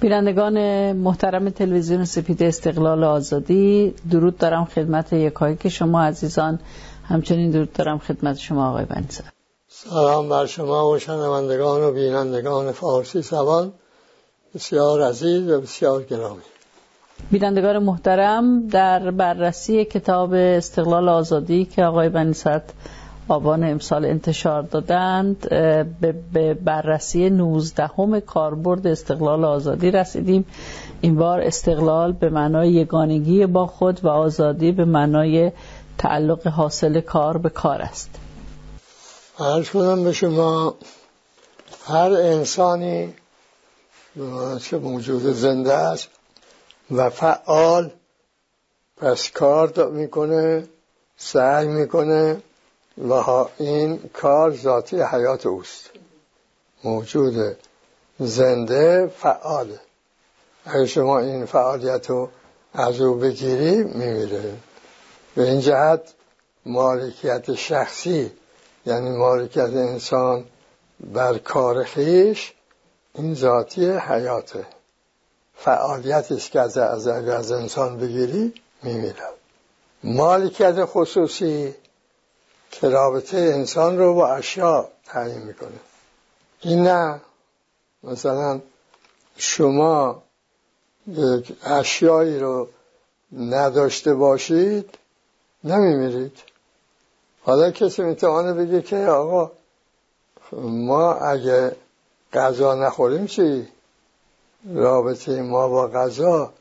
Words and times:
بینندگان 0.00 0.56
محترم 0.92 1.50
تلویزیون 1.50 2.04
سپید 2.04 2.42
استقلال 2.42 3.04
آزادی 3.04 3.94
درود 4.10 4.38
دارم 4.38 4.64
خدمت 4.64 5.12
یکایی 5.12 5.56
که 5.56 5.68
شما 5.68 6.02
عزیزان. 6.02 6.58
همچنین 7.08 7.50
درود 7.50 7.72
دارم 7.72 7.98
خدمت 7.98 8.36
شما 8.36 8.68
آقای 8.70 8.84
بنیزر 8.84 9.24
سلام 9.68 10.28
بر 10.28 10.46
شما 10.46 10.90
و 10.90 10.98
شنوندگان 10.98 11.82
و 11.82 11.92
بینندگان 11.92 12.72
فارسی 12.72 13.22
زبان 13.22 13.72
بسیار 14.54 15.02
عزیز 15.02 15.50
و 15.50 15.60
بسیار 15.60 16.02
گرامی. 16.02 16.42
بینندگان 17.30 17.78
محترم 17.78 18.68
در 18.68 19.10
بررسی 19.10 19.84
کتاب 19.84 20.32
استقلال 20.32 21.08
آزادی 21.08 21.64
که 21.64 21.84
آقای 21.84 22.08
بنیصد 22.08 22.62
آبان 23.28 23.64
امسال 23.64 24.04
انتشار 24.04 24.62
دادند 24.62 25.48
به 26.32 26.54
بررسی 26.54 27.30
19 27.30 27.90
همه 27.98 28.20
کاربرد 28.20 28.86
استقلال 28.86 29.44
آزادی 29.44 29.90
رسیدیم. 29.90 30.46
این 31.00 31.16
بار 31.16 31.40
استقلال 31.40 32.12
به 32.12 32.30
معنای 32.30 32.72
یگانگی 32.72 33.46
با 33.46 33.66
خود 33.66 34.04
و 34.04 34.08
آزادی 34.08 34.72
به 34.72 34.84
معنای 34.84 35.52
تعلق 35.98 36.46
حاصل 36.46 37.00
کار 37.00 37.38
به 37.38 37.48
کار 37.48 37.82
است. 37.82 38.10
عرض 39.38 39.70
کنم 39.70 40.04
به 40.04 40.12
شما 40.12 40.74
هر 41.86 42.12
انسانی 42.12 43.14
که 44.70 44.76
موجود 44.76 45.22
زنده 45.22 45.72
است 45.72 46.08
و 46.90 47.10
فعال 47.10 47.90
پس 48.96 49.30
کار 49.30 49.90
می‌کنه 49.90 50.64
سعی 51.16 51.68
می‌کنه 51.68 52.36
و 52.98 53.12
این 53.58 54.10
کار 54.12 54.56
ذاتی 54.56 55.02
حیات 55.02 55.46
اوست. 55.46 55.90
موجود 56.84 57.56
زنده 58.18 59.06
فعاله. 59.06 59.80
اگه 60.64 60.86
شما 60.86 61.18
این 61.18 61.46
فعالیت 61.46 62.10
رو 62.10 62.28
از 62.74 63.00
او 63.00 63.14
بگیری 63.14 63.84
میمیره. 63.84 64.54
به 65.34 65.42
این 65.42 65.60
جهت 65.60 66.00
مالکیت 66.66 67.54
شخصی 67.54 68.32
یعنی 68.86 69.10
مالکیت 69.10 69.64
انسان 69.64 70.44
بر 71.00 71.38
کار 71.38 71.84
خیش 71.84 72.52
این 73.14 73.34
ذاتی 73.34 73.90
حیاته. 73.90 74.66
فعالیتی 75.54 76.34
است 76.34 76.50
که 76.50 76.60
از, 76.60 76.78
از, 76.78 77.06
از 77.08 77.52
انسان 77.52 77.98
بگیری 77.98 78.54
میمیره. 78.82 79.28
مالکیت 80.04 80.84
خصوصی 80.84 81.74
که 82.70 82.88
رابطه 82.88 83.36
انسان 83.36 83.98
رو 83.98 84.14
با 84.14 84.28
اشیا 84.28 84.88
تعیین 85.04 85.42
می‌کنه. 85.42 85.80
این 86.60 86.82
نه 86.86 87.20
مثلا 88.02 88.60
شما 89.36 90.22
یک 91.08 91.56
اشیایی 91.64 92.38
رو 92.38 92.68
نداشته 93.32 94.14
باشید 94.14 94.98
نمیمیرید. 95.64 96.38
حالا 97.42 97.70
کسی 97.70 98.02
می‌توانه 98.02 98.52
بگه 98.52 98.82
که 98.82 98.96
آقا 98.96 99.52
ما 100.62 101.14
اگه 101.14 101.76
غذا 102.32 102.74
نخوریم 102.74 103.26
چی؟ 103.26 103.68
رابطه 104.74 105.42
ما 105.42 105.68
با 105.68 105.88
غذا. 105.88 106.52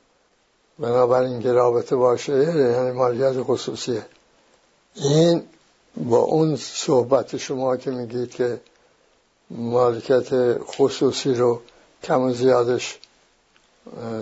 بنابراین 0.79 1.41
که 1.41 1.51
رابطه 1.51 1.95
باشه 1.95 2.33
یعنی 2.33 2.91
مالیت 2.91 3.43
خصوصیه. 3.43 4.05
این 4.95 5.47
با 5.97 6.17
اون 6.17 6.55
صحبت 6.55 7.37
شما 7.37 7.77
که 7.77 7.91
میگید 7.91 8.31
که 8.31 8.59
مالکت 9.49 10.57
خصوصی 10.63 11.33
رو 11.33 11.61
کم 12.03 12.21
و 12.21 12.33
زیادش 12.33 12.99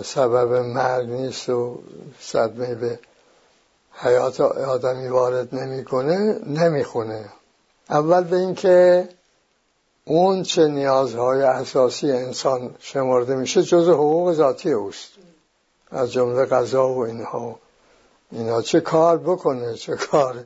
سبب 0.04 0.52
مرگ 0.52 1.08
نیست 1.08 1.48
و 1.48 1.78
صدمه 2.20 2.74
به 2.74 2.98
حیات 3.92 4.40
آدمی 4.40 5.08
وارد 5.08 5.54
نمی‌کنه 5.54 6.40
نمی‌خونه. 6.46 7.24
اول 7.90 8.24
به 8.24 8.36
اینکه 8.36 9.08
اون 10.04 10.42
چه 10.42 10.68
نیازهای 10.68 11.42
اساسی 11.42 12.12
انسان 12.12 12.74
شمرده 12.78 13.34
میشه 13.34 13.62
جز 13.62 13.88
حقوق 13.88 14.32
ذاتی 14.32 14.72
اوست. 14.72 15.08
از 15.90 16.12
جمله 16.12 16.44
غذا 16.44 16.88
و 16.88 16.98
اینها. 16.98 17.58
اینا 18.32 18.62
چه 18.62 18.80
کار 18.80 19.18
بکنه؟ 19.18 19.74
چه 19.74 19.96
کار 19.96 20.44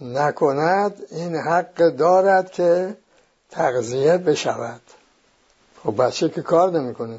نکند 0.00 1.02
این 1.10 1.36
حق 1.36 1.88
دارد 1.88 2.50
که 2.50 2.96
تغذیه 3.50 4.18
بشود. 4.18 4.80
خب 5.84 6.02
بچه 6.02 6.28
که 6.28 6.42
کار 6.42 6.70
نمی‌کنه. 6.70 7.18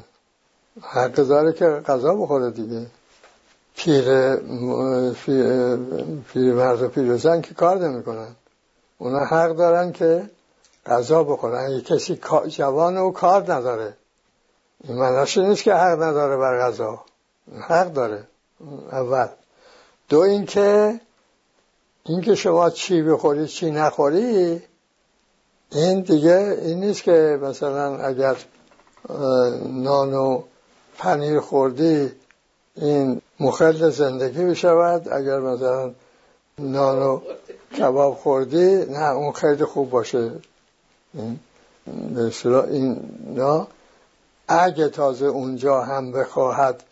حق 0.82 1.14
داره 1.14 1.52
که 1.52 1.66
غذا 1.66 2.14
بخوره 2.14 2.50
دیگه. 2.50 2.86
پیر 3.76 4.36
پیر 6.32 6.54
مرد 6.54 6.82
و 6.82 6.88
پیر 6.88 7.16
زن 7.16 7.40
که 7.40 7.54
کار 7.54 7.88
نمی‌کنن. 7.88 8.36
اونا 8.98 9.24
حق 9.24 9.56
دارن 9.56 9.92
که 9.92 10.30
غذا 10.86 11.24
بخورن. 11.24 11.64
اگه 11.64 11.80
کسی 11.80 12.20
جوان 12.48 12.96
و 12.96 13.10
کار 13.10 13.52
نداره. 13.54 13.94
این 14.84 14.98
معناش 14.98 15.38
نیست 15.38 15.62
که 15.62 15.74
حق 15.74 16.02
نداره 16.02 16.36
بر 16.36 16.58
غذا. 16.58 17.02
حق 17.60 17.92
داره. 17.92 18.24
اول. 18.92 19.28
دو 20.08 20.20
اینکه 20.20 21.00
اینکه 22.08 22.34
شما 22.34 22.70
چی 22.70 23.02
بخوری 23.02 23.48
چی 23.48 23.70
نخوری 23.70 24.62
این 25.72 26.00
دیگه 26.00 26.58
این 26.62 26.80
نیست 26.80 27.02
که 27.02 27.38
مثلا 27.42 27.96
اگر 27.96 28.36
نان 29.66 30.14
و 30.14 30.42
پنیر 30.98 31.40
خوردی 31.40 32.12
این 32.76 33.20
مخل 33.40 33.90
زندگی 33.90 34.44
بشود 34.44 35.08
اگر 35.08 35.38
مثلا 35.38 35.92
نان 36.58 37.02
و 37.02 37.20
کباب 37.78 38.14
خوردی 38.14 38.84
نه 38.84 39.10
اون 39.10 39.32
خیلی 39.32 39.64
خوب 39.64 39.90
باشه. 39.90 40.30
این 41.14 41.38
این 42.70 43.00
نه. 43.36 43.66
اگه 44.48 44.88
تازه 44.88 45.26
اونجا 45.26 45.82
هم 45.82 46.12
بخواهد 46.12 46.82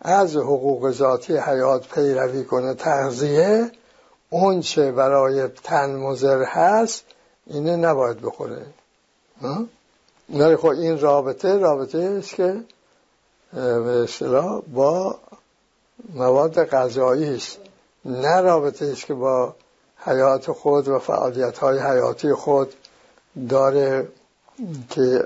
از 0.00 0.36
حقوق 0.36 0.90
ذاتی 0.90 1.36
حیات 1.36 1.88
پیروی 1.94 2.44
کنه 2.44 2.74
تغذیه 2.74 3.70
اون 4.32 4.60
چه 4.60 4.92
برای 4.92 5.48
تن 5.48 5.96
مزر 5.96 6.42
هست 6.42 7.04
اینه 7.46 7.76
نباید 7.76 8.20
بخوره. 8.20 8.66
نه 10.28 10.56
خب 10.56 10.66
این 10.66 11.00
رابطه 11.00 11.58
رابطه 11.58 11.98
است 11.98 12.34
که 12.34 12.60
به 13.52 14.02
اصطلاح 14.04 14.60
با 14.60 15.18
مواد 16.14 16.64
غذایی 16.64 17.34
است 17.34 17.58
نه 18.04 18.40
رابطه 18.40 18.84
است 18.86 19.06
که 19.06 19.14
با 19.14 19.54
حیات 20.04 20.52
خود 20.52 20.88
و 20.88 20.98
فعالیت 20.98 21.58
های 21.58 21.78
حیاتی 21.78 22.32
خود 22.32 22.74
داره 23.48 24.08
که 24.90 25.24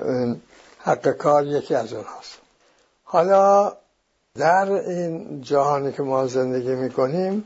حق 0.78 1.08
کار 1.08 1.46
یکی 1.46 1.74
از 1.74 1.92
اونهاست. 1.92 2.38
حالا 3.04 3.72
در 4.34 4.72
این 4.72 5.42
جهانی 5.42 5.92
که 5.92 6.02
ما 6.02 6.26
زندگی 6.26 6.74
می‌کنیم 6.74 7.34
یه 7.34 7.44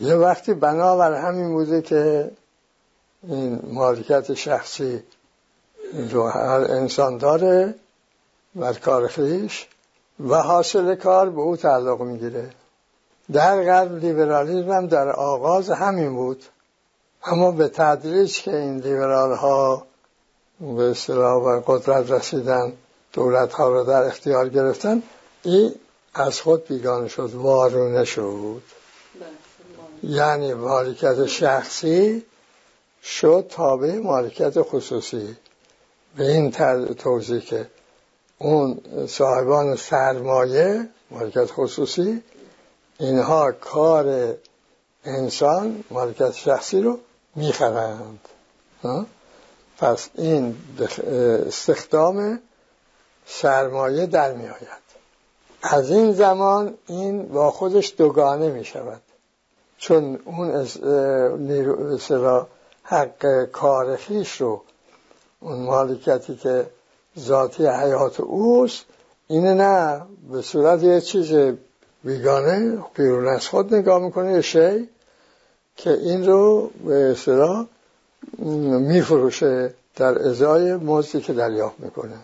وقتی 0.00 0.54
بنابر 0.54 1.14
همین 1.14 1.52
بوده 1.52 1.82
که 1.82 2.30
این 3.22 3.60
مالکیت 3.64 4.34
شخصی 4.34 5.02
رو 6.10 6.28
هر 6.28 6.60
انسان 6.60 7.18
داره 7.18 7.74
بر 8.54 8.72
کار 8.72 9.08
خیش 9.08 9.68
و 10.20 10.34
حاصل 10.34 10.94
کار 10.94 11.30
به 11.30 11.40
او 11.40 11.56
تعلق 11.56 12.00
می‌گیره. 12.00 12.50
در 13.32 13.64
غرب 13.64 13.96
لیبرالیزم 13.96 14.70
هم 14.70 14.86
در 14.86 15.08
آغاز 15.08 15.70
همین 15.70 16.14
بود. 16.14 16.44
اما 17.24 17.50
به 17.50 17.68
تدریج 17.68 18.42
که 18.42 18.56
این 18.56 18.76
لیبرال 18.76 19.32
ها 19.32 19.86
به 20.60 20.90
اصطلاح 20.90 21.34
و 21.34 21.60
قدرت 21.66 22.10
رسیدن 22.10 22.72
دولت 23.12 23.52
ها 23.52 23.68
رو 23.68 23.84
در 23.84 24.02
اختیار 24.02 24.48
گرفتن 24.48 25.02
این 25.42 25.74
از 26.14 26.40
خود 26.40 26.66
بیگانه 26.66 27.08
شد 27.08 27.30
وارونه 27.34 28.04
شد. 28.04 28.62
یعنی 30.02 30.54
مالکیت 30.54 31.26
شخصی 31.26 32.24
شد 33.02 33.46
تابع 33.48 33.98
مالکیت 33.98 34.62
خصوصی. 34.62 35.36
به 36.16 36.30
این 36.30 36.50
توضیح 36.94 37.40
که 37.40 37.66
اون 38.38 38.80
صاحبان 39.08 39.76
سرمایه 39.76 40.88
مالکیت 41.10 41.46
خصوصی 41.46 42.22
اینها 42.98 43.52
کار 43.52 44.34
انسان 45.04 45.84
مالکیت 45.90 46.32
شخصی 46.32 46.80
رو 46.80 46.98
می‌خرند. 47.34 48.28
پس 49.78 50.08
این 50.14 50.56
استخدام 51.46 52.40
سرمایه 53.26 54.06
در 54.06 54.32
می 54.32 54.44
آید 54.44 54.80
از 55.62 55.90
این 55.90 56.12
زمان 56.12 56.74
این 56.86 57.28
با 57.28 57.50
خودش 57.50 57.94
دوگانه 57.96 58.48
می 58.48 58.64
شود 58.64 59.02
چون 59.80 60.18
اون 60.24 60.66
نیرو 61.38 61.98
حق 62.82 63.44
کارخیش 63.52 64.40
رو 64.40 64.62
اون 65.40 65.62
مالکیتی 65.62 66.36
که 66.36 66.66
ذاتی 67.18 67.66
حیات 67.66 68.20
اوست 68.20 68.84
اینه 69.28 69.54
نه 69.54 70.02
به 70.32 70.42
صورت 70.42 70.82
یه 70.82 71.00
چیز 71.00 71.34
بیگانه 72.04 72.78
بیرون 72.94 73.28
از 73.28 73.48
خود 73.48 73.74
نگاه 73.74 74.02
می‌کنه 74.02 74.32
یه 74.32 74.40
شی 74.40 74.88
که 75.76 75.90
این 75.90 76.26
رو 76.26 76.70
به 76.84 77.10
اصطلاح 77.10 77.66
میفروشه 78.78 79.74
در 79.96 80.28
ازای 80.28 80.76
مزدی 80.76 81.20
که 81.20 81.32
دریافت 81.32 81.80
می‌کنه 81.80 82.16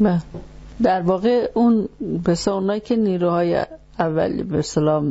بله. 0.00 0.22
در 0.82 1.02
واقع 1.02 1.50
اون 1.54 1.88
به 2.24 2.38
اونایی 2.46 2.80
که 2.80 2.96
نیروهای 2.96 3.66
اولی 3.98 4.42
به 4.42 4.58
اصطلاح 4.58 5.02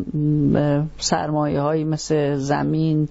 سرمایه 0.97 1.61
هایی 1.61 1.83
مثل 1.83 2.35
زمین 2.35 3.09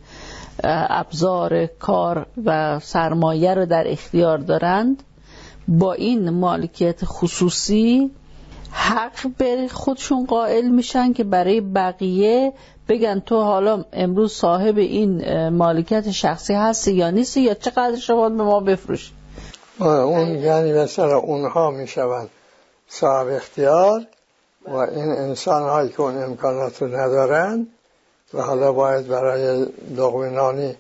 ابزار 0.65 1.67
کار 1.67 2.27
و 2.45 2.79
سرمایه 2.79 3.55
رو 3.55 3.67
در 3.67 3.85
اختیار 3.87 4.39
دارند. 4.39 5.03
با 5.69 5.93
این 5.93 6.31
مالکیت 6.31 7.05
خصوصی 7.05 8.11
حق 8.71 9.27
به 9.39 9.69
خودشون 9.71 10.27
قائل 10.27 10.69
میشن 10.69 11.13
که 11.13 11.25
برای 11.25 11.61
بقیه 11.61 12.53
بگن 12.89 13.19
تو 13.19 13.43
حالا 13.43 13.85
امروز 13.93 14.33
صاحب 14.33 14.79
این 14.79 15.49
مالکیت 15.49 16.11
شخصی 16.11 16.55
هستی 16.55 16.93
یا 16.93 17.11
نیستی 17.11 17.41
یا 17.41 17.55
چقدر 17.55 17.97
شما 17.97 18.29
به 18.29 18.43
ما 18.43 18.61
بفروش 18.61 19.13
اون 19.81 20.29
یعنی 20.29 20.73
مثلا 20.73 21.17
اونها 21.17 21.71
می‌شوند 21.71 22.29
صاحب 22.89 23.29
اختیار 23.29 24.07
و 24.67 24.77
این 24.77 25.11
انسان 25.11 25.63
هایی 25.63 25.89
که 25.89 26.01
اون 26.01 26.23
امکانات 26.23 26.83
رو 26.83 26.97
ندارن 26.97 27.67
و 28.35 28.43
حالا 28.43 28.73
باید 28.73 29.09
برای 29.09 29.67
لغمنانی 29.97 30.77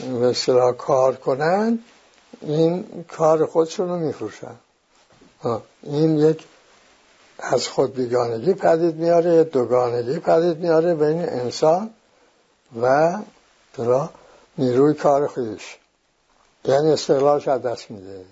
مثلا 0.00 0.72
کار 0.72 1.16
کنن 1.16 1.78
این 2.40 3.04
کار 3.08 3.46
خودشون 3.46 3.88
رو 3.88 3.96
میفروشن. 3.96 4.54
این 5.82 6.18
یک 6.18 6.46
از 7.38 7.68
خود 7.68 7.94
بیگانگی 7.94 8.54
پدید 8.54 8.96
میاره 8.96 9.44
دوگانگی 9.44 10.18
پدید 10.18 10.58
میاره 10.58 10.94
بین 10.94 11.28
انسان 11.28 11.90
و 12.82 13.18
نیروی 14.58 14.94
کار 14.94 15.26
خودش. 15.26 15.78
یعنی 16.64 16.92
استقلالش 16.92 17.48
از 17.48 17.62
دست 17.62 17.90
میده. 17.90 18.24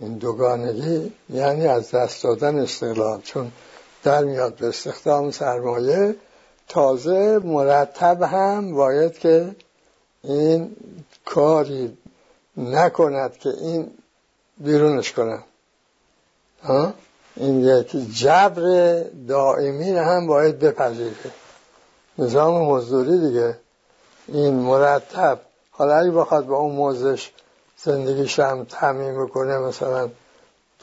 این 0.00 0.18
دوگانگی 0.18 1.12
یعنی 1.30 1.66
از 1.66 1.90
دست 1.90 2.22
دادن 2.22 2.58
استقلال. 2.58 3.20
چون 3.20 3.52
در 4.04 4.24
میاد 4.24 4.56
به 4.56 4.68
استخدام 4.68 5.30
سرمایه 5.30 6.16
تازه 6.68 7.38
مرتب 7.38 8.22
هم 8.22 8.74
باید 8.74 9.18
که 9.18 9.56
این 10.24 10.76
کاری 11.24 11.98
نکند 12.56 13.36
که 13.36 13.48
این 13.48 13.90
بیرونش 14.58 15.12
کنن 15.12 15.42
این 17.36 17.60
یک 17.60 17.96
جبر 18.16 18.62
دائمی 19.28 19.90
هم 19.90 20.26
باید 20.26 20.58
بپذیره. 20.58 21.14
نظام 22.18 22.68
مزدوری 22.68 23.28
دیگه. 23.28 23.58
این 24.28 24.54
مرتب 24.54 25.40
حالا 25.70 25.94
اگه 25.94 26.10
بخواد 26.10 26.46
با 26.46 26.56
اون 26.56 26.74
موزش 26.74 27.30
زندگیش 27.82 28.38
هم 28.38 28.64
تعمیم 28.64 29.24
بکنه 29.24 29.58
مثلا 29.58 30.10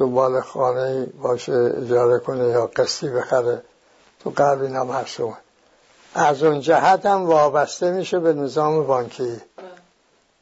دنبال 0.01 0.41
خانه 0.41 1.05
باشه 1.05 1.73
اجاره 1.77 2.19
کنه 2.19 2.47
یا 2.47 2.67
قسطی 2.67 3.09
بخره 3.09 3.61
تو 4.19 4.33
قبل 4.37 4.61
این 4.65 4.75
هم 4.75 5.05
از 6.15 6.43
اون 6.43 6.59
جهت 6.59 7.05
هم 7.05 7.25
وابسته 7.25 7.91
میشه 7.91 8.19
به 8.19 8.33
نظام 8.33 8.87
بانکی. 8.87 9.41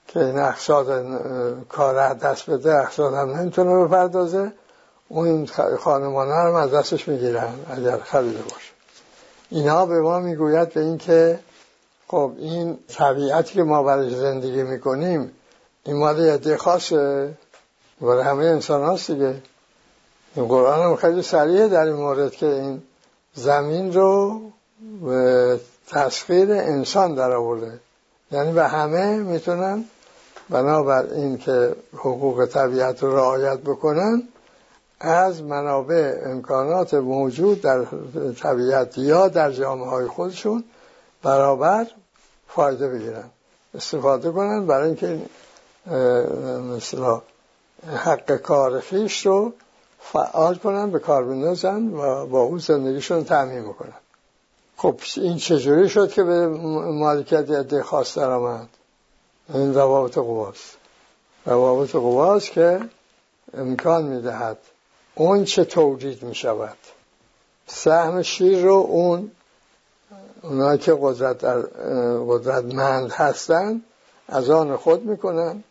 که 0.08 0.20
این 0.20 0.40
اقصاد 0.40 1.06
کار 1.70 2.14
دست 2.14 2.50
بده 2.50 2.76
اقصاد 2.76 3.14
هم 3.14 3.30
نمی‌تونه 3.38 3.86
بپردازه. 3.86 4.52
اون 5.10 5.46
خانمان 5.80 6.28
هم 6.32 6.56
از 6.56 6.72
دستش 6.72 7.08
می‌گیرن 7.08 7.54
اگر 7.70 7.98
خریده 7.98 8.42
باشه. 8.42 8.72
اینا 9.50 9.86
به 9.86 10.02
ما 10.02 10.20
می‌گوید 10.20 10.74
به 10.74 10.82
اینکه 10.82 11.40
خب 12.08 12.32
این 12.38 12.80
طبیعتی 12.88 13.54
که 13.54 13.64
ما 13.64 13.84
برای 13.84 14.16
زندگی 14.16 14.64
می‌کنیم 14.64 15.32
این 15.84 15.98
مال 15.98 16.20
یه 16.46 16.58
خاصه. 16.58 17.34
برای 18.02 18.24
همه 18.24 18.46
انسان 18.46 18.82
هاست 18.82 19.12
دیگه. 19.12 19.42
قرآن 20.36 20.80
هم 20.80 20.96
خیلی 20.96 21.22
سریعه 21.22 21.68
در 21.68 21.86
این 21.86 21.96
مورد 21.96 22.32
که 22.32 22.46
این 22.46 22.82
زمین 23.34 23.94
رو 23.94 24.42
به 25.06 25.60
تسخیر 25.88 26.52
انسان 26.52 27.16
در 27.16 27.32
آورده 27.32 27.80
یعنی 28.32 28.52
به 28.52 28.68
همه 28.68 29.18
می‌تونن 29.18 29.86
بنابر 30.50 31.06
این 31.14 31.38
که 31.38 31.76
حقوق 31.94 32.46
طبیعت 32.46 33.04
رو 33.04 33.16
رعایت 33.16 33.58
بکنن 33.60 34.24
از 35.00 35.44
منابع 35.44 36.22
امکانات 36.26 36.94
موجود 36.94 37.62
در 37.62 37.86
طبیعت 38.42 38.98
یا 38.98 39.28
در 39.28 39.52
جامعه 39.52 39.90
های 39.90 40.08
خودشون 40.08 40.64
برابر 41.24 41.88
فایده 42.48 42.90
بگیرن. 42.90 43.30
استفاده 43.76 44.32
کنن 44.32 44.68
برای 44.68 44.88
اینکه 44.88 45.20
مثلا 46.76 47.22
حق 47.88 48.36
کار 48.36 48.80
خیش 48.80 49.26
رو 49.26 49.54
فعال 50.00 50.56
کنن 50.56 50.92
به 50.92 51.00
کار 51.00 51.24
بندازن 51.24 51.88
و 51.88 52.26
با 52.26 52.42
اون 52.42 52.58
زندگیشون 52.60 53.24
تعمین 53.24 53.74
کنن 53.74 53.94
خب 54.78 55.00
این 55.18 55.38
چجوری 55.38 55.90
شد 55.90 56.12
که 56.12 56.24
به 56.24 56.48
مالکیت 56.48 57.52
عده 57.52 57.84
خاص 57.84 58.18
در 58.18 58.32
آمد 58.32 58.70
این 59.54 59.74
روابط 59.74 60.18
قواست 60.18 60.78
روابط 61.46 61.92
قواست 61.92 62.52
که 62.52 62.80
امکان 63.54 64.04
می‌دهد 64.04 64.58
اون 65.16 65.44
چه 65.44 65.66
تولید 65.66 66.24
می 66.24 66.36
شود 66.36 66.78
سهم 67.68 68.22
شیر 68.22 68.64
رو 68.64 68.74
اون 68.74 69.32
اونایی 70.42 70.80
که 70.80 70.98
قدرت 71.02 71.38
در 71.38 71.60
قدرتمند 72.28 73.12
هستن 73.12 73.82
از 74.28 74.50
آن 74.50 74.78
خود 74.78 75.06
می‌کنن. 75.06 75.64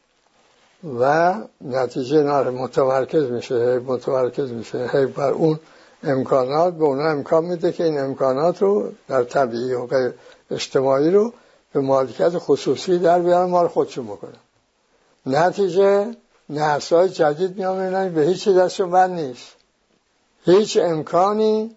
و 0.85 1.35
نتیجه 1.61 2.23
نار 2.23 2.51
متمرکز 2.51 3.31
میشه 3.31 3.79
متمرکز 3.79 4.51
میشه 4.51 4.91
هی 4.93 5.07
بر 5.07 5.31
اون 5.31 5.61
امکانات 6.03 6.75
به 6.75 6.85
اونا 6.85 7.09
امکان 7.11 7.45
میده 7.45 7.73
که 7.73 7.85
این 7.85 7.99
امکانات 7.99 8.63
رو 8.63 8.93
در 9.09 9.25
طبیعی 9.25 9.75
و 9.75 10.13
اجتماعی 10.51 11.11
رو 11.11 11.33
به 11.73 11.81
مالکیت 11.81 12.39
خصوصی 12.39 12.99
در 12.99 13.19
بیارن 13.19 13.51
مال 13.51 13.69
خودشون 13.69 14.07
بکنن. 14.07 14.33
نتیجه 15.27 16.17
نسل 16.51 17.09
جدید 17.09 17.57
میامینن 17.57 18.15
به 18.15 18.23
هیچی 18.23 18.55
دستشون 18.55 18.91
بند 18.91 19.11
نیست. 19.11 19.53
هیچ 20.45 20.77
امکانی 20.77 21.77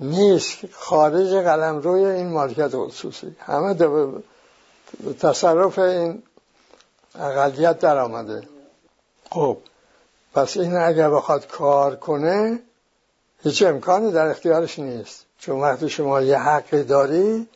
نیست 0.00 0.58
خارج 0.72 1.34
قلم 1.34 1.78
روی 1.78 2.04
این 2.04 2.26
مالکیت 2.26 2.70
خصوصی. 2.74 3.36
همه 3.38 3.74
تصرف 5.20 5.78
این 5.78 6.22
اقلیت 7.18 7.78
در 7.78 7.98
آمده. 7.98 8.42
خب 9.30 9.58
پس 10.34 10.56
این 10.56 10.76
اگر 10.76 11.10
بخواد 11.10 11.46
کار 11.46 11.96
کنه 11.96 12.58
هیچ 13.42 13.62
امکانی 13.62 14.12
در 14.12 14.26
اختیارش 14.26 14.78
نیست. 14.78 15.24
چون 15.38 15.60
وقتی 15.60 15.88
شما 15.88 16.20
یه 16.20 16.38
حقی 16.38 16.82
داری 16.82 17.48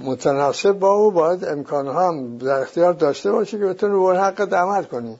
متناسب 0.00 0.72
با 0.72 0.92
او 0.92 1.10
باید 1.10 1.44
امکان 1.44 1.88
هم 1.88 2.38
در 2.38 2.60
اختیار 2.60 2.92
داشته 2.92 3.32
باشی 3.32 3.58
که 3.58 3.64
بتونی 3.64 4.06
به 4.06 4.20
حق 4.20 4.54
عمل 4.54 4.84
کنی. 4.84 5.18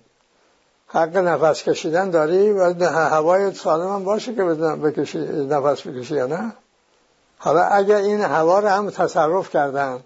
حق 0.87 1.17
نفس 1.17 1.63
کشیدن 1.63 2.11
داری 2.11 2.53
باید 2.53 2.83
هوای 2.83 3.55
سالم 3.55 3.93
هم 3.93 4.05
باشه 4.05 4.35
که 4.35 4.43
بکشی 4.45 5.19
نفس 5.19 5.87
بکشی 5.87 6.15
یا 6.15 6.27
نه. 6.27 6.53
حالا 7.39 7.63
اگر 7.63 7.97
این 7.97 8.21
هوا 8.21 8.59
رو 8.59 8.69
هم 8.69 8.91
تصرف 8.91 9.51
کردن 9.51 10.01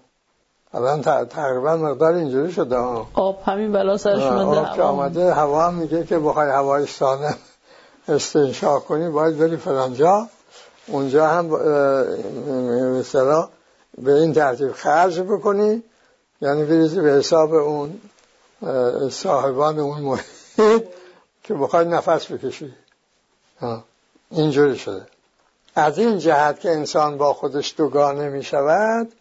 الان 0.73 1.01
تقریبا 1.25 1.77
مقدار 1.77 2.13
اینجوری 2.13 2.51
شده 2.51 2.77
آب 3.13 3.39
همین 3.45 3.71
بلا 3.71 3.97
سرش 3.97 4.23
آب 4.23 4.75
که 4.75 4.81
آمده 4.81 5.33
هوا 5.33 5.67
هم 5.67 5.73
میگه 5.73 6.03
که 6.03 6.19
بخوای 6.19 6.49
هوای 6.49 6.85
سالم 6.85 7.35
استنشاق 8.07 8.83
کنی 8.83 9.09
باید 9.09 9.37
بری 9.37 9.57
فلانجا 9.57 10.27
اونجا 10.87 11.27
هم 11.27 11.45
مثلا 12.99 13.49
به 13.97 14.13
این 14.13 14.33
ترتیب 14.33 14.71
خرج 14.71 15.19
بکنی. 15.19 15.83
یعنی 16.41 16.63
بریزی 16.65 17.01
به 17.01 17.09
حساب 17.09 17.53
اون 17.53 18.01
صاحبان 19.09 19.79
اون 19.79 20.01
محیط 20.01 20.83
که 21.43 21.53
بخوای 21.53 21.85
نفس 21.85 22.31
بکشی. 22.31 22.73
اینجوری 24.31 24.77
شده. 24.77 25.01
از 25.75 25.97
این 25.97 26.17
جهت 26.17 26.59
که 26.59 26.71
انسان 26.71 27.17
با 27.17 27.33
خودش 27.33 27.73
دوگانه 27.77 28.29
می 28.29 28.43
شود 28.43 29.11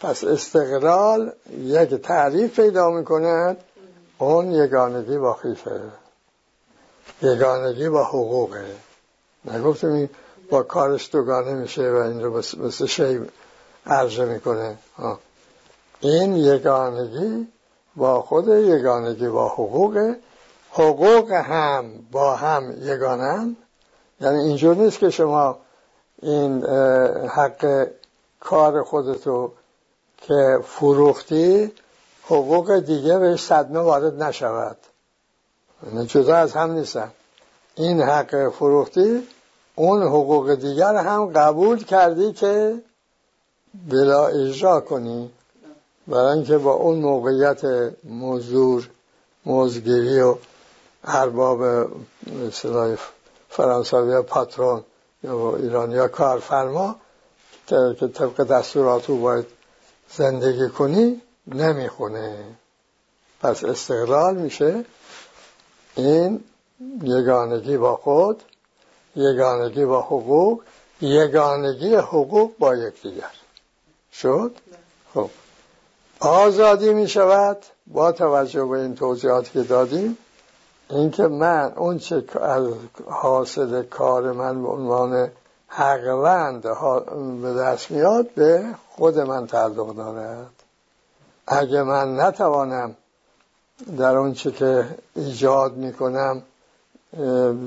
پس 0.00 0.24
استقلال 0.24 1.32
یک 1.58 1.94
تعریف 1.94 2.60
پیدا 2.60 2.90
می 2.90 3.04
کند 3.04 3.56
اون 4.18 4.50
یگانگی 4.50 5.18
با 5.18 5.34
خیفه. 5.34 5.80
یگانگی 7.22 7.88
با 7.88 8.04
حقوقه. 8.04 8.66
نگفتم 9.44 10.08
با 10.50 10.62
کارش 10.62 11.10
دوگانه 11.12 11.54
میشه 11.54 11.90
و 11.90 11.96
این 11.96 12.22
رو 12.22 12.36
مثل 12.36 12.86
شی 12.86 13.20
عرضه 13.86 14.24
می‌کنه. 14.24 14.78
این 16.00 16.36
یگانگی 16.36 17.48
با 17.96 18.22
خود 18.22 18.48
یگانگی 18.48 19.28
با 19.28 19.48
حقوق 19.48 20.14
حقوق 20.72 21.30
هم 21.30 21.90
با 22.12 22.36
هم 22.36 22.74
یگانن. 22.82 23.56
یعنی 24.20 24.38
اینجور 24.38 24.76
نیست 24.76 24.98
که 24.98 25.10
شما 25.10 25.58
این 26.22 26.64
حق 27.26 27.86
کار 28.40 28.82
خودتو 28.82 29.52
که 30.22 30.58
فروختی 30.64 31.72
حقوق 32.24 32.78
دیگه 32.78 33.18
بهش 33.18 33.42
صدمه 33.42 33.78
وارد 33.78 34.22
نشود. 34.22 34.76
یعنی 35.86 36.06
جدا 36.06 36.36
از 36.36 36.52
هم 36.52 36.72
نیستن. 36.72 37.10
این 37.74 38.02
حق 38.02 38.48
فروختی 38.48 39.28
اون 39.74 40.02
حقوق 40.02 40.54
دیگر 40.54 40.96
هم 40.96 41.26
قبول 41.26 41.84
کردی 41.84 42.32
که 42.32 42.82
بلا 43.88 44.26
اجرا 44.26 44.80
کنی. 44.80 45.30
برای 46.06 46.32
اینکه 46.32 46.58
با 46.58 46.72
اون 46.72 46.98
موقعیت 46.98 47.64
مزدور 48.04 48.88
موزگیری 49.46 50.20
و 50.20 50.36
ارباب 51.04 51.62
اصطلاح 52.48 52.96
فرانسوی 53.48 54.22
پاترون 54.22 54.84
یا 55.22 55.56
ایرانیا 55.56 56.08
کارفرما 56.08 56.96
که 57.66 57.96
طبق 58.14 58.44
دستورات 58.44 59.10
او 59.10 59.20
باید 59.20 59.46
زندگی 60.10 60.68
کنی 60.68 61.22
نمی‌خونه. 61.46 62.44
پس 63.40 63.64
استقلال 63.64 64.36
میشه. 64.36 64.84
این 65.96 66.44
یگانگی 67.02 67.76
با 67.76 67.96
خود 67.96 68.42
یگانگی 69.16 69.84
با 69.84 70.02
حقوق 70.02 70.62
یگانگی 71.00 71.94
حقوق 71.94 72.50
با 72.58 72.74
یکدیگر. 72.74 73.30
شد؟ 74.12 74.56
خب. 75.14 75.30
آزادی 76.20 76.94
می 76.94 77.08
شود 77.08 77.58
با 77.86 78.12
توجه 78.12 78.64
به 78.64 78.78
این 78.80 78.94
توضیحاتی 78.94 79.50
که 79.50 79.62
دادیم 79.62 80.18
اینکه 80.90 81.22
من 81.22 81.72
اون 81.76 81.98
چه 81.98 82.24
از 82.40 82.66
حاصل 83.06 83.82
کار 83.82 84.32
من 84.32 84.62
به 84.62 84.68
عنوان 84.68 85.30
حقوند 85.68 86.62
به 87.42 87.54
دست 87.54 87.90
میاد 87.90 88.30
به 88.30 88.64
خود 88.88 89.18
من 89.18 89.46
تعلق 89.46 89.94
دارد. 89.94 90.50
اگه 91.46 91.82
من 91.82 92.20
نتوانم 92.20 92.96
در 93.98 94.16
اون 94.16 94.32
چه 94.32 94.50
که 94.50 94.88
ایجاد 95.14 95.76
می‌کنم 95.76 96.42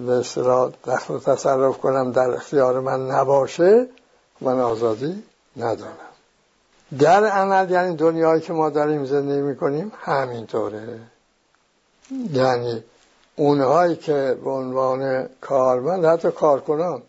به 0.06 0.12
اصطلاح 0.12 0.72
دخل 0.86 1.14
و 1.14 1.20
تصرف 1.20 1.78
کنم 1.78 2.12
در 2.12 2.30
اختیار 2.32 2.80
من 2.80 3.12
نباشه 3.12 3.88
من 4.42 4.60
آزادی 4.60 5.24
ندارم. 5.58 5.94
در 7.00 7.26
عمل 7.26 7.72
یعنی 7.72 7.96
دنیایی 7.96 8.42
که 8.42 8.54
ما 8.54 8.70
داریم 8.70 9.06
زندگی 9.06 9.42
می‌کنیم 9.42 9.92
همینطوره. 10.02 11.00
یعنی 12.34 12.84
اونهایی 13.36 13.96
که 13.96 14.38
به 14.44 14.50
عنوان 14.50 15.30
کارمند 15.42 16.06
حتی 16.06 16.32
کارکنان 16.32 17.02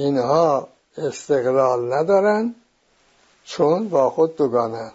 اینها 0.00 0.68
استقلال 0.98 1.92
ندارن 1.92 2.54
چون 3.44 3.88
با 3.88 4.10
خود 4.10 4.36
دوگانن. 4.36 4.90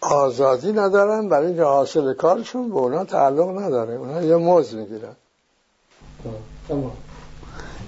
آزادی 0.00 0.72
ندارن 0.72 1.28
برای 1.28 1.46
اینکه 1.46 1.62
حاصل 1.62 2.14
کارشون 2.14 2.68
به 2.68 2.74
اونا 2.74 3.04
تعلق 3.04 3.58
نداره. 3.58 3.94
اونا 3.94 4.22
یه 4.22 4.36
موز 4.36 4.74
می‌گیرن. 4.74 5.16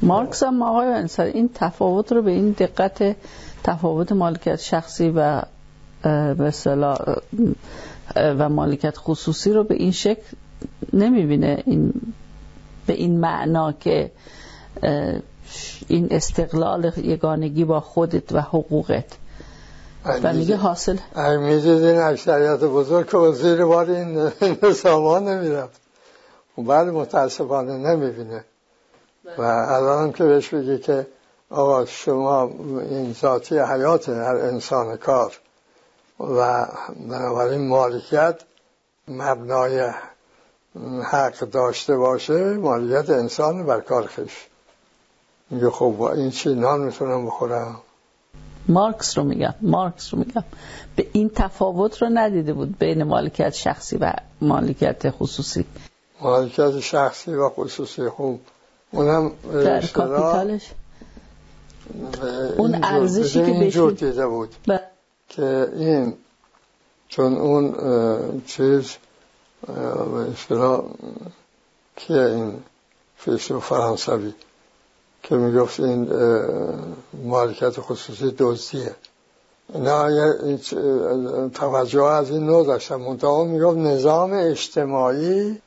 مارکس 0.03 0.43
هم 0.43 0.63
آقای 0.63 0.87
انصار 0.87 1.27
این 1.27 1.51
تفاوت 1.55 2.13
رو 2.13 2.23
به 2.23 2.31
این 2.31 2.51
دقت 2.51 3.17
تفاوت 3.65 4.13
مالکیت 4.13 4.57
شخصی 4.57 5.11
و 5.17 5.43
به 6.35 6.53
و 8.17 8.49
مالکیت 8.49 8.97
خصوصی 8.97 9.53
رو 9.53 9.65
به 9.65 9.75
این 9.75 9.93
شکل 9.93 10.37
نمی‌بینه 10.93 11.63
این 11.67 11.93
به 12.87 12.93
این 12.93 13.21
معنا 13.21 13.73
که 13.73 14.11
این 15.89 16.09
استقلال 16.11 16.93
یگانگی 16.97 17.65
با 17.65 17.81
خودت 17.81 18.33
و 18.33 18.41
حقوقت. 18.41 19.05
و 20.23 20.33
میگه 20.33 20.57
حاصل 20.57 20.97
می‌دید 21.17 21.85
این 21.85 21.99
اکثریت 21.99 22.61
بزرگ 22.61 23.11
که 23.11 23.33
زیر 23.33 23.65
بار 23.65 23.91
این 23.91 24.33
نظام 24.63 25.29
نمی‌رفت. 25.29 25.81
بعد 26.59 26.89
متاسفانه 26.89 27.77
نمی‌بینه. 27.77 28.45
و 29.39 29.43
الان 29.43 30.13
که 30.13 30.25
بهش 30.25 30.49
بگی 30.49 30.79
که 30.79 31.07
آقا 31.51 31.87
شما 31.87 32.51
این 32.91 33.13
ذاتی 33.13 33.59
حیات 33.59 34.09
هر 34.09 34.37
انسان 34.37 34.97
کار 34.97 35.33
و 36.21 36.67
بنابراین 37.09 37.69
مالکیت 37.69 38.41
مبنای 39.09 39.91
حق 41.03 41.39
داشته 41.39 41.97
باشه 41.97 42.53
مالیت 42.55 43.11
انسان 43.11 43.67
بر 43.67 43.81
کار 43.81 44.07
خش 44.07 44.50
میگه 45.51 45.71
خب 45.71 46.03
این 46.03 46.31
چی 46.31 46.55
نان 46.55 46.81
می‌تونم 46.81 47.27
بخورم 47.27 47.81
مارکس 48.69 49.19
رو 49.19 49.25
میگم 49.25 49.55
مارکس 49.61 50.15
رو 50.15 50.19
میگم. 50.21 50.45
به 50.97 51.07
این 51.13 51.31
تفاوت 51.35 52.03
رو 52.03 52.09
ندیده 52.13 52.53
بود 52.53 52.79
بین 52.79 53.03
مالکیت 53.03 53.55
شخصی 53.55 53.97
و 53.97 54.13
مالکیت 54.41 55.11
خصوصی. 55.11 55.65
مالکیت 56.21 56.81
شخصی 56.81 57.31
و 57.31 57.49
خصوصی 57.49 58.09
خوب 58.09 58.41
اونم 58.91 59.33
در 59.53 59.87
کاپیتالش. 59.87 60.71
اون 62.57 62.85
ارزشی 62.85 63.39
که 63.39 63.53
بهش 63.53 63.77
دیده 63.77 64.27
بود. 64.27 64.55
که 65.29 65.69
این 65.77 66.15
چون 67.09 67.37
اون 67.37 67.75
چیز 68.47 68.97
به 69.67 70.83
که 71.97 72.15
این 72.15 72.63
فیلسوف 73.17 73.67
فرانسوی؟ 73.67 74.33
که 75.23 75.35
می‌گفت 75.35 75.81
این 75.81 76.11
مالکیت 77.25 77.81
خصوصی 77.81 78.35
دزدیه 78.39 78.95
اینا 79.75 80.09
توجه 81.49 82.03
از 82.03 82.31
این 82.31 82.47
نوع 82.47 82.67
داشتن 82.67 82.95
منطقه 82.97 83.45
می‌گفت 83.45 83.77
نظام 83.77 84.33
اجتماعی 84.33 85.63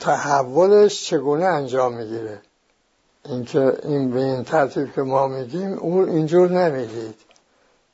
تحولش 0.00 1.04
چگونه 1.04 1.44
انجام 1.44 1.94
می‌گیره. 1.94 2.40
اینکه 3.24 3.76
این 3.84 4.10
به 4.10 4.20
این 4.20 4.44
ترتیب 4.44 4.92
که 4.94 5.02
ما 5.02 5.26
میگیم 5.26 5.72
اون 5.72 6.08
اینجور 6.08 6.50
نمی‌دید. 6.50 7.14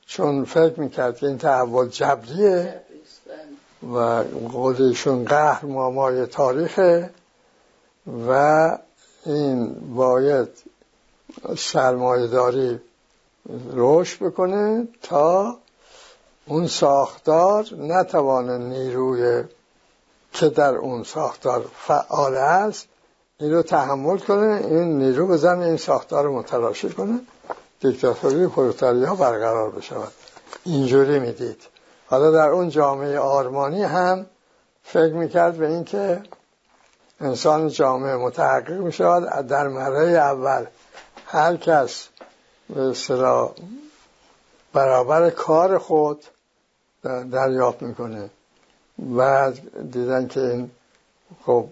چون 0.07 0.45
فکر 0.45 0.81
می‌کرد 0.81 1.17
که 1.17 1.27
این 1.27 1.39
تحول 1.39 1.89
جبریه 1.89 2.81
و 3.95 4.25
قولشون 4.53 5.25
قهر 5.25 5.67
مامای 5.67 6.27
تاریخه 6.27 7.11
و 8.29 8.79
این 9.27 9.75
باید 9.97 10.49
سرمایه 11.57 12.27
داری 12.27 12.81
رشد 13.73 14.25
بکنه 14.25 14.89
تا 15.03 15.57
اون 16.47 16.67
ساختار 16.67 17.67
نتوانه 17.79 18.59
نیروی 18.59 19.45
که 20.33 20.49
در 20.49 20.75
اون 20.75 21.03
ساختار 21.03 21.67
فعال 21.77 22.35
است 22.35 22.89
این 23.41 23.63
تحمل 23.63 24.19
کنه 24.19 24.61
این 24.65 24.99
نیرو 24.99 25.27
بزن 25.27 25.59
این 25.59 25.77
ساختار 25.77 26.25
رو 26.25 26.39
متلاشی 26.39 26.89
کنه. 26.89 27.21
دیکتاتوری 27.81 28.45
ها 28.45 29.15
برقرار 29.15 29.71
بشود. 29.71 30.13
اینجوری 30.65 31.19
می‌دید. 31.19 31.63
حالا 32.07 32.31
در 32.31 32.49
اون 32.49 32.69
جامعه 32.69 33.19
آرمانی 33.19 33.83
هم 33.83 34.27
فکر 34.83 35.13
می‌کرد 35.13 35.57
به 35.57 35.69
اینکه 35.69 36.23
انسان 37.21 37.69
جامعه 37.69 38.17
متحقق 38.17 38.71
می‌شود. 38.71 39.47
در 39.47 39.69
مرحله 39.69 40.09
اول 40.09 40.67
هر 41.27 41.57
کس 41.57 42.09
به 42.75 42.95
برابر 44.73 45.31
کار 45.31 45.79
خود 45.79 46.25
دریافت 47.33 47.83
می‌کنه. 47.83 48.31
بعد 48.99 49.59
دیدن 49.93 50.29
که 50.29 50.41
این 50.41 50.71
خب 51.47 51.67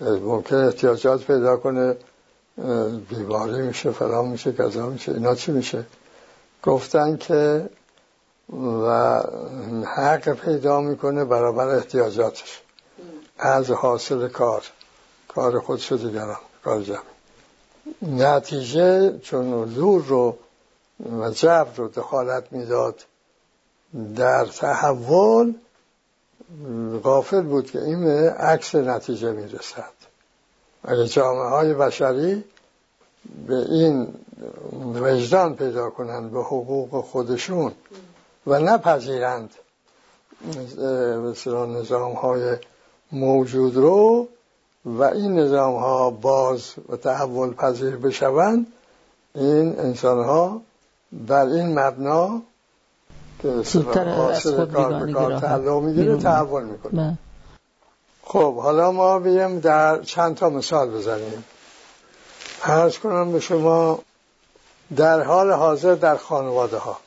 ممکن 0.00 0.56
احتیاجات 0.56 1.24
پیدا 1.24 1.56
کنه 1.56 1.96
بیماری 3.08 3.62
میشه 3.62 3.90
فلان 3.90 4.28
میشه 4.28 4.52
کذا 4.52 4.86
میشه 4.86 5.12
اینا 5.12 5.34
چی 5.34 5.52
میشه؟ 5.52 5.86
گفتن 6.62 7.16
که 7.16 7.70
و 8.84 9.22
حق 9.96 10.32
پیدا 10.32 10.80
می‌کنه 10.80 11.24
برابر 11.24 11.68
احتیاجاتش. 11.68 12.62
از 13.38 13.70
حاصل 13.70 14.28
کار. 14.28 14.62
کار 15.38 15.60
خودشو 15.60 15.96
دیگران 15.96 16.36
کار 16.64 16.82
جمعی 16.82 16.98
نتیجه 18.02 19.18
چون 19.18 19.66
زور 19.66 20.04
رو 20.04 20.36
و 21.20 21.30
جبر 21.30 21.74
رو 21.76 21.88
دخالت 21.88 22.52
می‌داد 22.52 23.04
در 24.16 24.44
تحول 24.44 25.54
غافل 27.02 27.42
بود 27.42 27.70
که 27.70 27.82
این 27.82 28.08
عکس 28.28 28.74
نتیجه 28.74 29.32
می‌رسد. 29.32 29.92
اگه 30.84 31.06
جامعه 31.06 31.48
های 31.48 31.74
بشری 31.74 32.44
به 33.46 33.54
این 33.56 34.14
وجدان 34.94 35.56
پیدا 35.56 35.90
کنند 35.90 36.30
به 36.30 36.40
حقوق 36.42 37.04
خودشون 37.04 37.72
و 38.46 38.58
نپذیرند 38.58 39.54
مثلا 41.24 41.66
نظام 41.66 42.12
های 42.12 42.56
موجود 43.12 43.76
رو 43.76 44.28
و 44.88 45.02
این 45.02 45.38
نظام 45.38 45.74
ها 45.74 46.10
باز 46.10 46.74
و 46.88 46.96
تحول 46.96 47.54
پذیر 47.54 47.96
بشوند 47.96 48.66
این 49.34 49.78
انسان 49.78 50.24
ها 50.24 50.60
بر 51.12 51.46
این 51.46 51.78
مبنا 51.78 52.42
که 53.42 53.48
به 53.48 55.12
کار 55.12 55.40
تعلق 55.40 55.82
می‌گیره 55.82 56.16
تحول 56.16 56.64
می‌کنه 56.64 56.92
بله. 56.92 57.18
خب 58.22 58.56
حالا 58.56 58.92
ما 58.92 59.18
بیم 59.18 59.60
در 59.60 60.02
چند 60.02 60.36
تا 60.36 60.50
مثال 60.50 60.90
بزنیم. 60.90 61.44
عرض 62.64 62.98
کنم 62.98 63.32
به 63.32 63.40
شما 63.40 64.00
در 64.96 65.22
حال 65.22 65.52
حاضر 65.52 65.94
در 65.94 66.16
خانواده 66.16 66.76
ها 66.76 66.98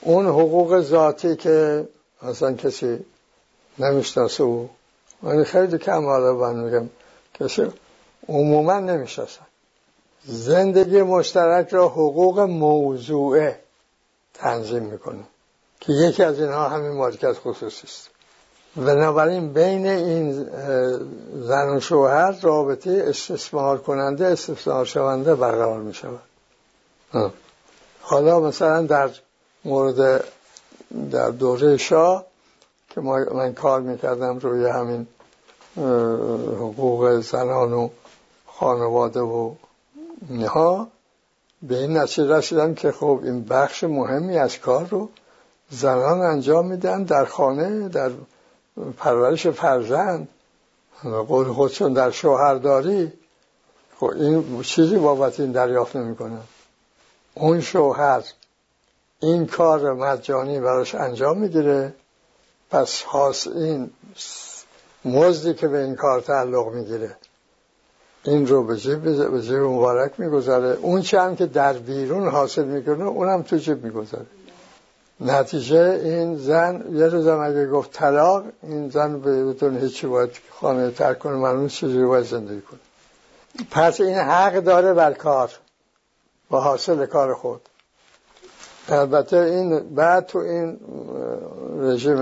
اون 0.00 0.26
حقوق 0.26 0.80
ذاتی 0.80 1.36
که 1.36 1.88
اصلا 2.22 2.52
کسی 2.52 2.98
نمی‌شناسه 3.78 4.44
او 4.44 4.70
من 5.22 5.44
خیلی 5.44 5.78
کم 5.78 6.04
حالا 6.04 6.34
من 6.34 6.56
میگم 6.56 6.88
کسی 7.40 7.66
عموما 8.28 8.80
نمی‌شناسن. 8.80 9.46
زندگی 10.24 11.02
مشترک 11.02 11.68
را 11.68 11.88
حقوق 11.88 12.40
موضوعه 12.40 13.60
تنظیم 14.34 14.82
می‌کنه 14.82 15.24
که 15.80 15.92
یکی 15.92 16.22
از 16.22 16.40
اینها 16.40 16.68
همین 16.68 16.92
مالکیت 16.92 17.32
خصوصی 17.32 17.86
است. 17.86 18.10
بنابراین 18.76 19.52
بین 19.52 19.86
این 19.86 20.32
زن 21.34 21.76
و 21.76 21.80
شوهر 21.80 22.40
رابطه 22.42 23.04
استثمار 23.06 23.78
کننده 23.78 24.26
استثمار 24.26 24.84
شونده 24.84 25.34
برقرار 25.34 25.80
می 25.80 25.94
شود 25.94 26.20
حالا 28.00 28.40
مثلا 28.40 28.82
در 28.82 29.10
مورد 29.64 30.24
در 31.10 31.30
دوره 31.30 31.76
شاه 31.76 32.26
که 32.90 33.00
من 33.00 33.54
کار 33.54 33.80
می‌کردم 33.80 34.38
روی 34.38 34.66
همین 34.66 35.06
حقوق 36.60 37.20
زنان 37.20 37.72
و 37.72 37.88
خانواده 38.46 39.20
و 39.20 39.54
اینها. 40.28 40.88
به 41.62 41.78
این 41.78 41.96
نتیجه 41.96 42.36
رسیدم 42.36 42.74
که 42.74 42.92
خب 42.92 43.20
این 43.22 43.44
بخش 43.44 43.84
مهمی 43.84 44.38
از 44.38 44.58
کار 44.58 44.86
رو 44.86 45.08
زنان 45.70 46.20
انجام 46.20 46.66
میدن 46.66 47.02
در 47.02 47.24
خانه 47.24 47.88
در 47.88 48.10
پرورش 48.98 49.46
فرزند. 49.46 50.28
قول 51.28 51.52
خودشون 51.52 51.92
در 51.92 52.10
شوهرداری. 52.10 53.12
خب 54.00 54.10
این 54.16 54.62
چیزی 54.62 54.96
بابت 54.96 55.40
این 55.40 55.52
دریافت 55.52 55.96
نمی‌کنن. 55.96 56.42
اون 57.34 57.60
شوهر 57.60 58.22
این 59.20 59.46
کار 59.46 59.92
مجانی 59.92 60.60
براش 60.60 60.94
انجام 60.94 61.38
می‌گیره. 61.38 61.94
پس 62.70 63.04
خاص 63.04 63.46
این 63.46 63.90
مزدی 65.04 65.54
که 65.54 65.68
به 65.68 65.78
این 65.78 65.94
کار 65.94 66.20
تعلق 66.20 66.68
می‌گیره. 66.68 67.16
این 68.24 68.46
رو 68.46 68.64
به 68.64 68.76
جیب, 68.76 69.30
به 69.30 69.42
جیب 69.42 69.58
مبارک 69.58 70.12
می‌گذاره. 70.18 70.78
اون 70.82 71.02
چه 71.02 71.20
هم 71.20 71.36
که 71.36 71.46
در 71.46 71.72
بیرون 71.72 72.28
حاصل 72.28 72.64
می‌کنه 72.64 73.04
اونم 73.04 73.42
تو 73.42 73.56
جیب 73.56 73.84
می‌گذاره. 73.84 74.26
نتیجه 75.20 76.00
این 76.04 76.36
زن 76.36 76.84
یه 76.92 77.06
روزم 77.06 77.40
اگه 77.40 77.66
گفت 77.66 77.92
طلاق 77.92 78.44
این 78.62 78.90
زن 78.90 79.20
بدون 79.20 79.78
هیچی 79.78 80.06
باید 80.06 80.30
خانه 80.50 80.90
ترک 80.90 81.18
کنه 81.18 81.36
معلوم 81.36 81.68
چیزی 81.68 82.04
باید 82.04 82.24
زندگی 82.24 82.60
کنه. 82.60 82.80
پس 83.70 84.00
این 84.00 84.14
حق 84.14 84.60
داره 84.60 84.94
بر 84.94 85.12
کار 85.12 85.50
و 86.50 86.56
حاصل 86.56 87.06
کار 87.06 87.34
خود. 87.34 87.60
البته 88.88 89.36
این 89.36 89.94
بعد 89.94 90.26
تو 90.26 90.38
این 90.38 90.80
رژیم 91.78 92.16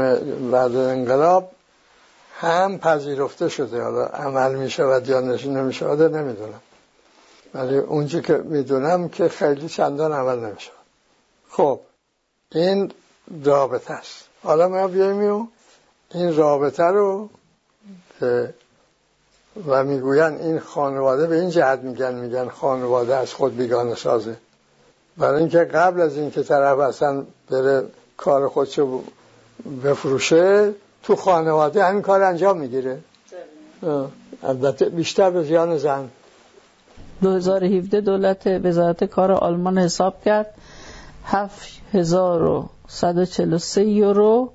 بعد 0.50 0.76
انقلاب 0.76 1.50
هم 2.40 2.78
پذیرفته 2.78 3.48
شده 3.48 3.82
حالا 3.82 4.04
عمل 4.04 4.54
می 4.54 4.70
شود 4.70 5.08
یا 5.08 5.20
نمی 5.20 5.72
شود 5.72 6.02
نمی‌دونم. 6.02 6.60
ولی 7.54 7.78
اونجا 7.78 8.20
که 8.20 8.36
می‌دونم 8.36 9.08
که 9.08 9.28
خیلی 9.28 9.68
چندان 9.68 10.12
عمل 10.12 10.38
نمی 10.38 10.60
شود 10.60 10.74
خب 11.50 11.80
این 12.52 12.92
رابطه 13.44 13.94
است. 13.94 14.24
حالا 14.42 14.68
ما 14.68 14.86
بیاییم 14.86 15.32
و 15.32 15.46
این 16.14 16.36
رابطه 16.36 16.82
رو 16.82 17.28
و 19.66 19.84
می‌گوین 19.84 20.22
این 20.22 20.58
خانواده 20.58 21.26
به 21.26 21.40
این 21.40 21.50
جهت 21.50 21.78
میگن 21.78 22.14
میگن 22.14 22.48
خانواده 22.48 23.16
از 23.16 23.34
خود 23.34 23.56
بیگانه 23.56 23.94
سازه. 23.94 24.36
برای 25.16 25.40
اینکه 25.40 25.58
قبل 25.58 26.00
از 26.00 26.16
اینکه 26.16 26.42
طرف 26.42 26.78
اصلا 26.78 27.24
بره 27.50 27.86
کار 28.16 28.48
خودشو 28.48 29.02
بفروشه 29.84 30.74
تو 31.02 31.16
خانواده 31.16 31.84
همین 31.84 32.02
کار 32.02 32.22
انجام 32.22 32.58
می‌گیره. 32.58 32.98
البته 34.42 34.88
بیشتر 34.88 35.30
به 35.30 35.42
زیان 35.42 35.78
زن. 35.78 36.08
2017 37.22 38.00
دولت 38.00 38.46
وزارت 38.46 39.04
کار 39.04 39.32
آلمان 39.32 39.78
حساب 39.78 40.24
کرد. 40.24 40.54
7143 41.24 43.84
یورو 43.84 44.52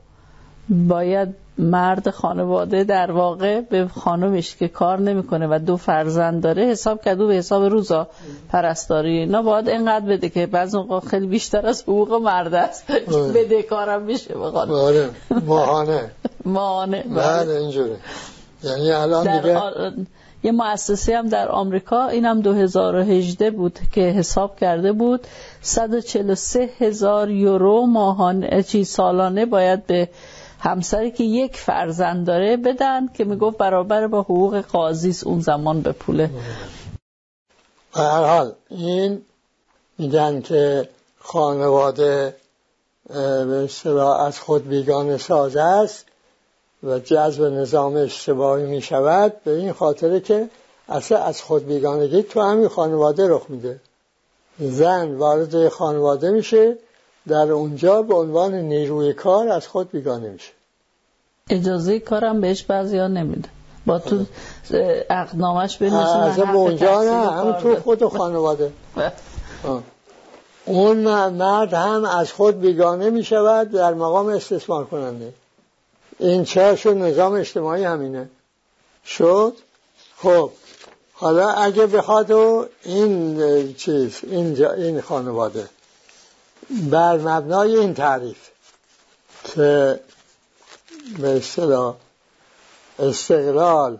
باید 0.70 1.36
مرد 1.58 2.10
خانواده 2.10 2.84
در 2.84 3.12
واقع 3.12 3.62
به 3.62 3.88
خانمش 3.88 4.56
که 4.56 4.68
کار 4.68 5.00
نمی‌کنه 5.00 5.48
و 5.48 5.60
دو 5.66 5.78
فرزند 5.78 6.44
داره 6.44 6.66
حساب 6.66 7.02
کرد 7.02 7.22
و 7.22 7.28
به 7.28 7.34
حساب 7.34 7.64
روزا 7.64 8.08
پرستاری. 8.50 9.18
اینا 9.18 9.42
باید 9.42 9.70
اینقدر 9.70 10.06
بده 10.06 10.30
که 10.30 10.46
بعض 10.46 10.76
اوقات 10.76 11.06
خیلی 11.06 11.28
بیشتر 11.28 11.68
از 11.68 11.84
حقوق 11.84 12.14
مرد 12.14 12.54
است. 12.54 12.92
آره. 12.92 13.32
بده 13.34 13.64
کارم 13.64 14.02
میشه 14.02 14.34
بخواد 14.34 14.72
آره. 14.72 15.10
ماهانه. 15.46 16.12
ماهانه 16.46 17.04
بله 17.16 17.54
اینجوره. 17.54 17.96
یعنی 18.64 18.92
الان 18.92 19.42
دیگه 19.42 19.62
یه 20.44 20.52
مؤسسه 20.52 21.18
هم 21.18 21.30
در 21.30 21.50
آمریکا 21.50 22.08
اینم 22.08 22.42
2018 22.42 23.52
بود 23.52 23.80
که 23.92 24.02
حساب 24.02 24.60
کرده 24.60 24.92
بود. 24.92 25.28
143 25.62 26.70
هزار 26.80 27.30
یورو 27.30 27.86
ماهانه 27.86 28.64
چی 28.64 28.84
سالانه 28.84 29.46
باید 29.46 29.88
به 29.88 30.10
همسری 30.64 31.12
که 31.12 31.24
یک 31.24 31.58
فرزند 31.58 32.28
داره 32.28 32.58
بدن 32.58 33.08
که 33.08 33.24
می‌گفت 33.24 33.58
برابر 33.58 34.08
با 34.08 34.22
حقوق 34.22 34.62
قاضی 34.62 35.16
اون 35.26 35.40
زمان 35.40 35.82
به 35.82 35.92
پوله. 35.92 36.30
هر 37.94 38.24
حال 38.24 38.54
این 38.70 39.22
میگن 39.98 40.42
که 40.42 40.90
خانواده 41.20 42.36
از 44.20 44.40
خود 44.40 44.68
بیگانه 44.68 45.18
ساز 45.18 45.56
است 45.56 46.06
و 46.84 47.00
جذب 47.00 47.44
نظام 47.44 47.96
اشتباهی 47.96 48.66
می 48.66 48.82
شود 48.82 49.34
به 49.44 49.52
این 49.52 49.74
خاطره 49.74 50.20
که 50.20 50.50
اصلا 50.90 51.18
از 51.18 51.42
خود 51.42 51.66
بیگانگی 51.66 52.24
تو 52.24 52.42
همین 52.42 52.68
خانواده 52.68 53.28
رخ 53.30 53.50
میده. 53.50 53.80
زن 54.60 55.16
وارد 55.16 55.70
خانواده 55.70 56.30
میشه 56.30 56.78
در 57.28 57.52
اونجا 57.52 58.02
به 58.02 58.16
عنوان 58.16 58.56
نیروی 58.56 59.14
کار 59.14 59.50
از 59.50 59.68
خود 59.68 59.92
بیگانه 59.92 60.30
میشه. 60.30 60.52
اجازه 61.50 62.00
کارم 62.00 62.42
بهش 62.42 62.64
بعضی 62.64 62.98
ها 62.98 63.08
نمیده. 63.08 63.50
با 63.86 64.00
تو 64.00 64.26
اقنامش 65.10 65.78
بنویسه 65.78 66.46
به 66.46 66.56
اونجا 66.56 67.04
نه 67.04 67.32
هم 67.32 67.52
تو 67.52 67.76
خود 67.76 68.06
خانواده. 68.08 68.72
اون 70.66 70.98
مرد 71.30 71.74
هم 71.74 72.06
از 72.06 72.32
خود 72.32 72.60
بیگانه 72.60 73.10
می 73.10 73.24
شود 73.24 73.72
در 73.72 73.94
مقام 73.94 74.28
استثمار 74.28 74.86
کننده. 74.86 75.34
این 76.20 76.44
چه 76.44 76.76
شد 76.76 76.98
نظام 76.98 77.34
اجتماعی 77.34 77.84
همینه. 77.84 78.30
شد؟ 79.06 79.54
خب 80.18 80.52
حالا 81.14 81.50
اگه 81.50 81.86
بخواد 81.86 82.32
و 82.32 82.66
این 82.84 83.74
چیز 83.74 84.20
این, 84.24 84.66
این 84.66 85.02
خانواده. 85.02 85.70
بر 86.70 87.18
مبنای 87.18 87.78
این 87.78 87.94
تعریف 87.94 88.50
که 89.44 90.00
به 91.20 91.38
اصطلاح 91.38 91.96
استقلال 93.00 93.98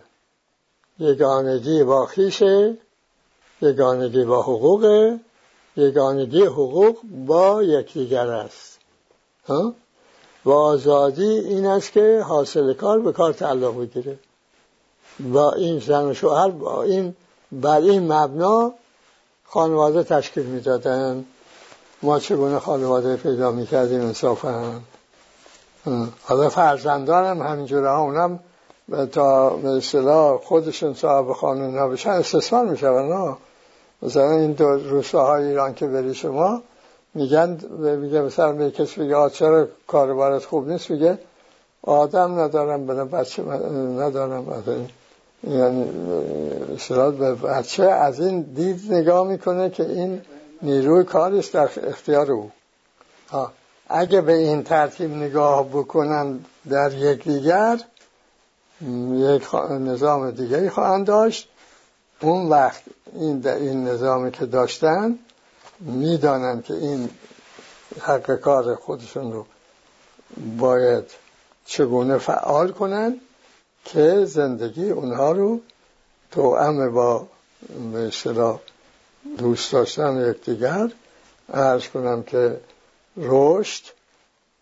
یگانگی 0.98 1.84
با 1.84 2.06
خیشه 2.06 2.76
یگانگی 3.62 4.24
با 4.24 4.42
حقوق 4.42 5.14
یگانگی 5.76 6.42
حقوق 6.42 6.96
با 7.26 7.62
یکدیگر 7.62 8.26
است. 8.26 8.78
و 10.44 10.50
آزادی 10.50 11.28
این 11.28 11.66
است 11.66 11.92
که 11.92 12.24
حاصل 12.28 12.72
کار 12.72 13.00
به 13.00 13.12
کار 13.12 13.32
تعلق 13.32 13.80
بگیره. 13.80 14.18
با 15.20 15.52
این 15.52 15.78
زن 15.78 16.04
و 16.04 16.14
شوهر 16.14 16.50
با 16.50 16.82
این 16.82 17.16
بر 17.52 17.80
این 17.80 18.12
مبنا 18.12 18.72
خانواده 19.44 20.02
تشکیل 20.02 20.46
می‌دادن. 20.46 21.24
ما 22.04 22.18
چگونه 22.18 22.58
خانواده 22.58 23.16
پیدا 23.16 23.50
می‌کردیم 23.50 24.00
انصافا؟ 24.00 24.80
حالا 26.22 26.48
فرزندان 26.48 27.24
هم 27.24 27.46
همینجوره 27.46 27.90
ها 27.90 28.00
اونم 28.00 28.40
تا 29.12 29.50
به 29.50 29.68
اصطلاح 29.68 30.38
خودشون 30.38 30.94
صاحب 30.94 31.32
خانون 31.32 31.78
نباشن 31.78 32.10
استثمار 32.10 32.64
میشون 32.66 33.36
مثلا 34.02 34.30
این 34.30 34.52
دو 34.52 34.64
روستاهای 34.64 35.44
ایران 35.44 35.74
که 35.74 35.86
بری 35.86 36.14
شما 36.14 36.62
میگن 37.14 37.58
میگه 37.78 38.20
مثلا 38.20 38.52
به 38.52 38.70
کسی 38.70 39.00
بگه 39.00 39.30
چرا 39.30 39.68
کاربارت 39.86 40.44
خوب 40.44 40.68
نیست؟ 40.68 40.90
میگه 40.90 41.18
آدم 41.82 42.40
ندارم 42.40 42.86
بنا 42.86 43.04
بچه 43.04 43.42
ندارم. 43.98 44.62
یعنی 45.44 45.84
به 47.18 47.34
بچه 47.34 47.84
از 47.84 48.20
این 48.20 48.40
دید 48.42 48.92
نگاه 48.92 49.26
می‌کنه 49.26 49.70
که 49.70 49.82
این 49.82 50.20
نیروی 50.64 51.04
کاریست 51.04 51.52
در 51.52 51.70
اختیار 51.88 52.32
او. 52.32 52.50
اگه 53.88 54.20
به 54.20 54.32
این 54.32 54.62
ترتیب 54.62 55.10
نگاه 55.10 55.68
بکنن 55.68 56.44
در 56.70 56.92
یکدیگر 56.92 57.80
یک 59.12 59.54
نظام 59.70 60.30
دیگری 60.30 60.70
خواهند 60.70 61.06
داشت. 61.06 61.48
اون 62.20 62.48
وقت 62.48 62.82
این, 63.12 63.48
این 63.48 63.88
نظامی 63.88 64.30
که 64.30 64.46
داشتن 64.46 65.18
می‌دانن 65.80 66.62
که 66.62 66.74
این 66.74 67.10
حق 68.00 68.34
کار 68.34 68.74
خودشون 68.74 69.32
رو 69.32 69.46
باید 70.58 71.04
چگونه 71.66 72.18
فعال 72.18 72.72
کنن 72.72 73.20
که 73.84 74.24
زندگی 74.24 74.90
اونها 74.90 75.32
رو 75.32 75.60
توأم 76.30 76.92
با 76.92 77.26
به 77.92 78.10
دوست 79.38 79.72
داشتن 79.72 80.30
یکدیگر 80.30 80.90
ارز 81.52 81.88
کنم 81.88 82.22
که 82.22 82.60
رشد 83.16 83.82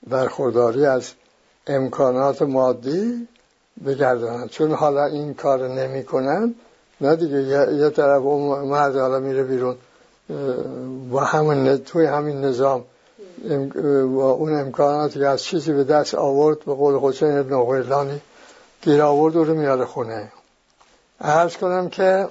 برخورداری 0.07 0.87
از 0.87 1.13
امکانات 1.67 2.43
مادی 2.43 3.29
بگردانند 3.87 4.49
چون 4.49 4.73
حالا 4.73 5.05
این 5.05 5.35
کار 5.35 5.69
نمی‌کنن 5.69 6.55
نه 7.01 7.17
دیگه 7.17 7.39
یه 7.75 7.91
طرف 7.91 8.23
اون 8.23 8.69
مرد 8.69 8.97
حالا 8.97 9.21
میره 9.21 9.43
بیرون 9.43 9.77
با 11.11 11.21
همین 11.25 11.77
توی 11.77 12.07
همین 12.07 12.41
نظام 12.41 12.85
با 14.17 14.31
اون 14.31 14.61
امکاناتی 14.61 15.19
که 15.19 15.27
از 15.27 15.43
چیزی 15.43 15.73
به 15.73 15.85
دست 15.85 16.15
آورد 16.15 16.65
به 16.65 16.75
قول 16.75 16.99
حسین 16.99 17.39
ابن 17.39 17.65
غیلانی 17.65 18.21
گیر 18.83 19.03
آورد 19.03 19.35
رو 19.35 19.55
میاره 19.55 19.85
خونه. 19.85 20.33
عرض 21.21 21.57
کنم 21.57 21.89
که 21.89 22.29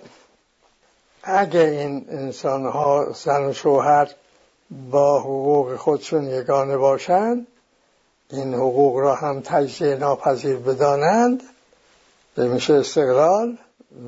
اگه 1.24 1.60
این 1.60 2.06
انسان 2.10 2.66
ها 2.66 3.12
زن 3.24 3.46
و 3.46 3.54
شوهر 3.54 4.10
با 4.92 5.20
حقوق 5.20 5.76
خودشون 5.76 6.24
یگانه 6.24 6.78
باشند 6.78 7.48
این 8.30 8.54
حقوق 8.54 8.98
را 8.98 9.16
هم 9.16 9.42
تجزیه 9.42 9.96
ناپذیر 9.96 10.58
بدانند 10.58 11.44
به 12.36 12.48
میشه 12.48 12.74
استقلال 12.74 13.58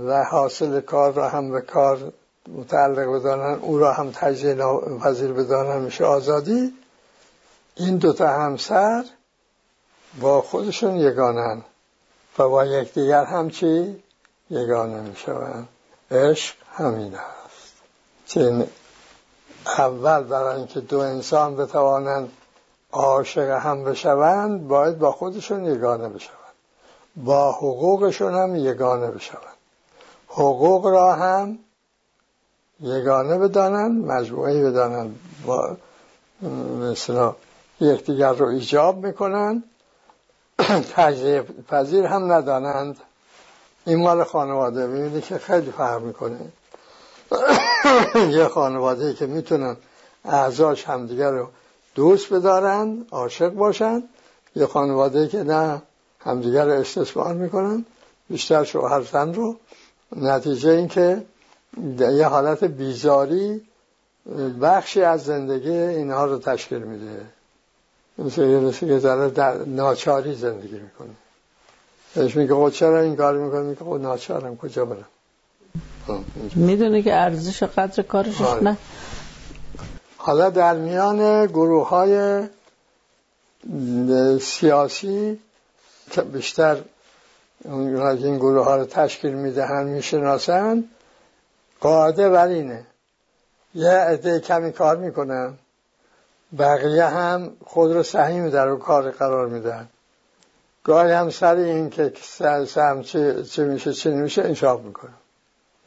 و 0.06 0.24
حاصل 0.24 0.82
کار 0.82 1.14
را 1.14 1.30
هم 1.30 1.52
به 1.52 1.62
کار 1.62 2.14
متعلق 2.48 3.16
بدانند 3.16 3.60
او 3.62 3.78
را 3.78 3.94
هم 3.94 4.12
تجزیه 4.12 4.54
ناپذیر 4.54 5.34
بدانند 5.34 5.82
میشه 5.82 6.06
آزادی. 6.06 6.74
این 7.76 7.98
دوتا 7.98 8.28
همسر 8.28 9.06
با 10.22 10.42
خودشون 10.42 10.96
یگانن 10.96 11.62
و 12.40 12.50
با 12.50 12.66
یکدیگر 12.66 13.24
هم 13.24 13.50
چی؟ 13.50 14.04
یگانه 14.50 15.02
می‌شوند. 15.02 15.68
عشق 16.12 16.56
همین 16.74 17.16
است. 17.16 17.74
که 18.28 18.68
اول 19.78 20.24
برای 20.24 20.56
اینکه 20.56 20.80
دو 20.80 21.00
انسان 21.00 21.56
بتوانند 21.56 22.32
عاشق 22.92 23.50
هم 23.50 23.84
بشوند 23.84 24.68
باید 24.68 25.00
با 25.00 25.12
خودشون 25.12 25.66
یگانه 25.66 26.10
بشوند. 26.10 26.38
با 27.16 27.52
حقوقشون 27.52 28.34
هم 28.34 28.56
یگانه 28.56 29.12
بشوند. 29.12 29.58
حقوق 30.28 30.86
را 30.86 31.14
هم 31.14 31.60
یگانه 32.80 33.38
بدانند 33.38 34.06
مجموعه 34.06 34.64
بدانند. 34.64 35.20
با 35.46 35.78
مثلا 36.82 37.36
یکدیگر 37.80 38.34
رو 38.34 38.48
ایجاب 38.48 39.06
می‌کنند. 39.06 39.64
تجزیه 40.96 41.42
پذیر 41.42 42.06
هم 42.06 42.32
ندانند. 42.32 43.00
این 43.86 44.00
مال 44.04 44.24
خانواده 44.24 44.88
می‌بینی 44.88 45.22
که 45.22 45.38
خیلی 45.38 45.72
فرق 45.72 46.02
می‌کنه. 46.02 46.40
یه 48.38 48.48
خانواده 48.48 49.14
که 49.14 49.26
می‌تونن 49.26 49.78
اعضاش 50.26 50.84
همدیگر 50.84 51.32
رو 51.32 51.48
دوست 51.96 52.34
بدارن 52.34 53.06
عاشق 53.12 53.50
باشن. 53.50 54.04
یه 54.56 54.66
خانواده 54.66 55.28
که 55.28 55.44
نه 55.44 55.82
همدیگر 56.20 56.66
رو 56.66 56.72
استثمار 56.72 57.34
می‌کنن. 57.34 57.86
بیشتر 58.30 58.64
شوهر 58.64 59.02
زن 59.02 59.34
رو. 59.34 59.56
نتیجه 60.16 60.72
این 60.72 60.88
که 60.88 61.26
یه 62.00 62.28
حالت 62.28 62.64
بیزاری 62.64 63.62
بخشی 64.62 65.02
از 65.02 65.24
زندگی 65.24 65.72
اینها 65.72 66.26
رو 66.26 66.38
تشکیل 66.38 66.80
میده. 66.80 67.26
مثل 68.18 68.72
که 68.72 69.00
در 69.36 69.66
ناچاری 69.66 70.36
زندگی 70.36 70.80
می‌کنه. 70.80 71.10
بهش 72.16 72.36
میگه 72.36 72.54
خود 72.54 72.74
چرا 72.74 73.00
این 73.00 73.16
کار 73.16 73.38
می‌کنه 73.38 73.62
میگه 73.62 73.84
خود 73.84 74.02
ناچارم 74.02 74.58
کجا 74.58 74.86
برم؟ 74.86 75.06
می‌دونه 76.56 77.02
که 77.02 77.16
ارزش 77.16 77.64
قدر 77.64 78.04
کارش 78.04 78.42
آره. 78.42 78.64
نه. 78.64 78.78
حالا 80.18 80.50
در 80.50 80.78
میان 80.78 81.46
گروه 81.46 81.88
های 81.88 82.44
سیاسی 84.40 85.40
که 86.12 86.22
بیشتر 86.22 86.78
این 87.66 88.38
گروه 88.38 88.66
ها 88.66 88.76
رو 88.76 88.86
تشکیل 88.86 89.34
می‌دهن 89.34 89.84
می‌شناسن 89.84 90.84
قاعده 91.80 92.30
بر 92.30 92.48
اینه. 92.48 92.86
یه 93.76 93.90
عده 93.90 94.40
کمی 94.40 94.72
کار 94.72 94.98
می‌کنن 94.98 95.54
بقیه 96.60 97.06
هم 97.06 97.52
خود 97.66 97.92
رو 97.92 98.04
سهیم 98.04 98.50
در 98.50 98.76
کار 98.76 99.12
قرار 99.12 99.48
میدن 99.48 99.88
گاهی 100.84 101.12
هم 101.12 101.30
سر 101.30 101.56
این 101.56 101.90
که 101.90 102.14
سهم 102.66 103.02
چه, 103.02 103.44
چه 103.44 103.64
میشه 103.64 103.94
چه 103.94 104.12
نمیشه 104.12 104.42
انشاف 104.42 104.82
می‌کنم 104.82 105.18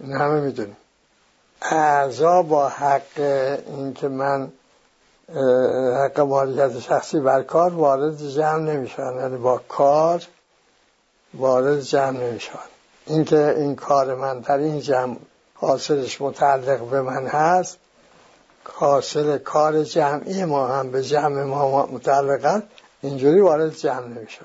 این 0.01 0.13
همه 0.13 0.41
می‌دونیم. 0.41 0.77
اعضا 1.63 2.43
با 2.43 2.69
حق 2.69 3.21
این 3.67 3.95
که 3.95 4.09
من 4.09 4.53
حق 6.05 6.21
مالیت 6.21 6.81
شخصی 6.81 7.21
بر 7.21 7.43
کار 7.43 7.75
وارد 7.75 8.29
جمع 8.29 8.59
نمیشن 8.59 9.17
یعنی 9.17 9.37
با 9.37 9.61
کار 9.69 10.23
وارد 11.35 11.81
جمع 11.81 12.21
نمیشن 12.21 12.59
اینکه 13.07 13.55
این 13.57 13.77
کار 13.77 14.15
من 14.15 14.41
در 14.41 14.59
این 14.59 14.81
جمع 14.81 15.17
حاصلش 15.55 16.21
متعلق 16.21 16.81
به 16.81 17.03
من 17.03 17.27
هست 17.27 17.79
حاصل 18.65 19.39
کار 19.39 19.83
جمعی 19.83 20.45
ما 20.45 20.67
هم 20.67 20.91
به 20.91 21.03
جمع 21.03 21.43
ما 21.43 21.87
متعلق 21.87 22.63
اینجوری 23.03 23.41
وارد 23.41 23.75
جمع 23.75 24.07
نمیشن 24.07 24.45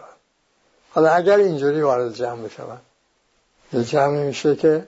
حالا 0.91 1.11
اگر 1.11 1.37
اینجوری 1.37 1.81
وارد 1.81 2.13
جمع 2.13 2.43
بشود 2.43 2.81
یه 3.73 3.83
جمع 3.83 4.23
میشه 4.23 4.55
که 4.55 4.87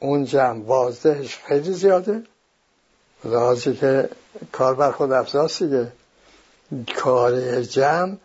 اون 0.00 0.24
جمع 0.24 0.62
بازدهش 0.62 1.38
خیلی 1.46 1.72
زیاده. 1.72 2.22
لحاظی 3.24 3.74
که 3.74 4.08
کار 4.52 4.74
بر 4.74 4.90
خود 4.90 5.12
افزاست 5.12 5.62
دیگه. 5.62 5.92
کار 6.96 7.62
جمع 7.62 8.16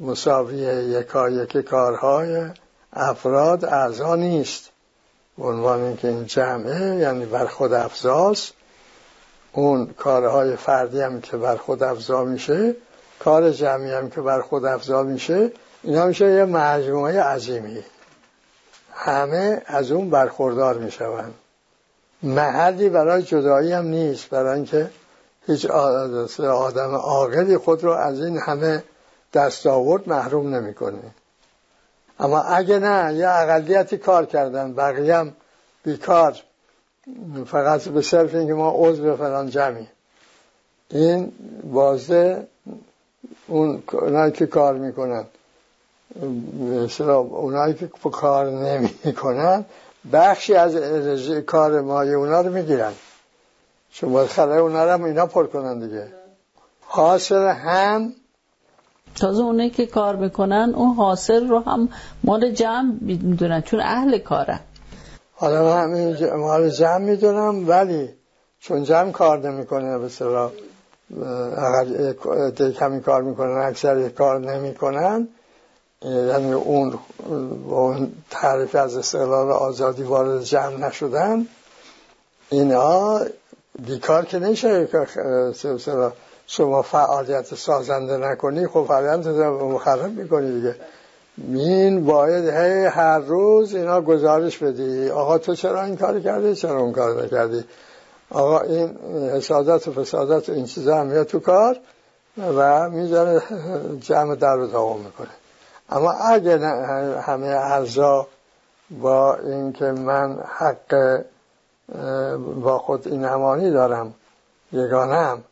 مساوی 0.00 0.56
یکا 0.56 1.30
یکی 1.30 1.62
کارهای 1.62 2.46
افراد 2.92 3.64
اعضا 3.64 4.16
نیست. 4.16 4.68
عنوان 5.38 5.96
که 5.96 6.08
این 6.08 6.26
جمعه 6.26 6.96
یعنی 6.96 7.26
بر 7.26 7.46
خود 7.46 7.72
افزاست 7.72 8.52
اون 9.52 9.86
کارهای 9.86 10.56
فردی 10.56 11.00
هم 11.00 11.20
که 11.20 11.36
بر 11.36 11.56
خود 11.56 11.82
افزا 11.82 12.24
میشه 12.24 12.76
کار 13.18 13.50
جمعی 13.50 13.92
هم 13.92 14.10
که 14.10 14.20
بر 14.20 14.40
خود 14.40 14.64
افزا 14.64 15.02
میشه 15.02 15.52
اینا 15.82 16.06
میشه 16.06 16.32
یه 16.32 16.44
مجموعه 16.44 17.22
عظیمی. 17.22 17.84
همه 18.92 19.62
از 19.66 19.90
اون 19.90 20.10
برخوردار 20.10 20.78
می‌شوند. 20.78 21.34
محلی 22.22 22.88
برای 22.88 23.22
جدایی 23.22 23.72
هم 23.72 23.86
نیست 23.86 24.30
برای 24.30 24.54
اینکه 24.54 24.90
هیچ 25.46 25.66
آدم 26.40 26.94
عاقلی 26.94 27.56
خود 27.56 27.84
رو 27.84 27.90
از 27.90 28.22
این 28.22 28.38
همه 28.38 28.84
دستاورد 29.34 30.08
محروم 30.08 30.54
نمی‌کنه. 30.54 30.98
اما 32.20 32.42
اگه 32.42 32.78
نه 32.78 33.14
یه 33.14 33.28
اقلیتی 33.28 33.98
کار 33.98 34.26
کردن 34.26 34.74
بقیه 34.74 35.16
هم 35.16 35.32
بیکار. 35.84 36.36
فقط 37.46 37.88
به 37.88 38.02
صرف 38.02 38.34
اینکه 38.34 38.54
ما 38.54 38.72
عضو 38.76 39.16
فلان 39.16 39.50
جمعی. 39.50 39.88
این 40.90 41.32
بازه 41.72 42.46
اون 43.46 43.82
که 44.34 44.46
کار 44.46 44.74
می‌کنن. 44.74 45.24
مثلا 46.60 47.18
اونایی 47.18 47.74
که 47.74 47.90
کار 48.12 48.50
نمی 48.50 49.12
کنن 49.12 49.64
بخشی 50.12 50.54
از 50.54 50.76
کار 51.46 51.80
مای 51.80 52.14
اونا 52.14 52.40
رو 52.40 52.52
می‌گیرن. 52.52 52.92
چون 53.92 54.12
باید 54.12 54.28
خلای 54.28 54.58
اونا 54.58 54.84
رو 54.84 54.90
هم 54.90 55.04
اینا 55.04 55.26
پر 55.26 55.46
کنن 55.46 55.78
دیگه. 55.78 56.08
حاصل 56.80 57.46
هم 57.46 58.12
تازه 59.20 59.42
اونایی 59.42 59.70
که 59.70 59.86
کار 59.86 60.16
می‌کنن 60.16 60.72
اون 60.76 60.94
حاصل 60.94 61.48
رو 61.48 61.58
هم 61.58 61.88
مال 62.24 62.50
جمع 62.50 62.92
می‌دونن 63.00 63.62
چون 63.62 63.80
اهل 63.80 64.18
کارن. 64.18 64.60
حالا 65.34 65.64
من 65.64 65.82
همین 65.82 66.34
مال 66.34 66.70
جمع 66.70 66.98
می‌دونم 66.98 67.68
ولی 67.68 68.08
چون 68.60 68.84
جمع 68.84 69.10
کار 69.10 69.50
نمی‌کنه 69.50 69.98
به 69.98 70.08
صلاح 70.08 70.50
اگر 71.58 72.70
کمی 72.70 73.00
کار 73.00 73.22
می‌کنن 73.22 73.62
اکثر 73.62 74.08
کار 74.08 74.40
نمی‌کنن 74.40 75.28
یعنی 76.04 76.52
اون 76.52 76.98
اون 77.68 78.12
تعریف 78.30 78.74
از 78.74 78.96
استقلال 78.96 79.50
آزادی 79.50 80.02
وارد 80.02 80.42
جمع 80.42 80.76
نشدن 80.76 81.46
اینا 82.50 83.20
بیکار 83.86 84.24
که 84.24 84.38
نشه 84.38 84.88
شما 86.46 86.82
فعالیت 86.82 87.54
سازنده 87.54 88.16
نکنی 88.16 88.66
خب 88.66 88.84
فرایند 88.88 89.28
مخرب 89.28 90.12
می‌کنی 90.12 90.52
دیگه. 90.52 90.76
این 91.54 92.04
باید 92.04 92.48
هی 92.48 92.84
هر 92.84 93.18
روز 93.18 93.74
اینا 93.74 94.00
گزارش 94.00 94.58
بدی. 94.58 95.10
آقا 95.10 95.38
تو 95.38 95.54
چرا 95.54 95.84
این 95.84 95.96
کار 95.96 96.20
کردی؟ 96.20 96.54
چرا 96.54 96.80
اون 96.80 96.92
کار 96.92 97.24
نکردی؟ 97.24 97.64
آقا 98.30 98.60
این 98.60 98.98
حسادت 99.30 99.88
و 99.88 99.92
فسادت 99.92 100.48
و 100.48 100.52
این 100.52 100.66
چیزا 100.66 100.96
هم 100.96 101.24
تو 101.24 101.40
کار 101.40 101.76
و 102.56 102.90
می‌ذاره 102.90 103.42
جمع 104.00 104.34
در 104.34 104.54
رو 104.54 104.66
داغم 104.66 105.00
می‌کنه. 105.00 105.28
اما 105.90 106.12
اگه 106.12 106.58
همه 107.20 107.46
ارزا 107.46 108.26
با 108.90 109.36
اینکه 109.36 109.84
من 109.84 110.38
حق 110.58 111.22
با 112.60 112.78
خود 112.78 113.08
این 113.08 113.24
امانی 113.24 113.70
دارم 113.70 114.14
یگانم 114.72 115.44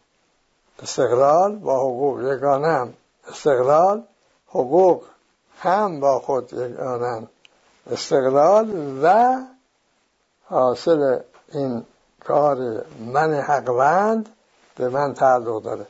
استقلال 0.82 1.56
با 1.56 1.80
حقوق 1.80 2.20
یگانم 2.20 2.94
استقلال 3.28 4.02
حقوق 4.48 5.04
هم 5.58 6.00
با 6.00 6.20
خود 6.20 6.52
یگانم 6.52 7.28
استقلال 7.90 8.98
و 9.02 9.36
حاصل 10.44 11.18
این 11.52 11.84
کار 12.24 12.84
من 13.14 13.34
حقوند 13.34 14.28
به 14.76 14.88
من 14.88 15.14
تعلق 15.14 15.62
داره. 15.62 15.86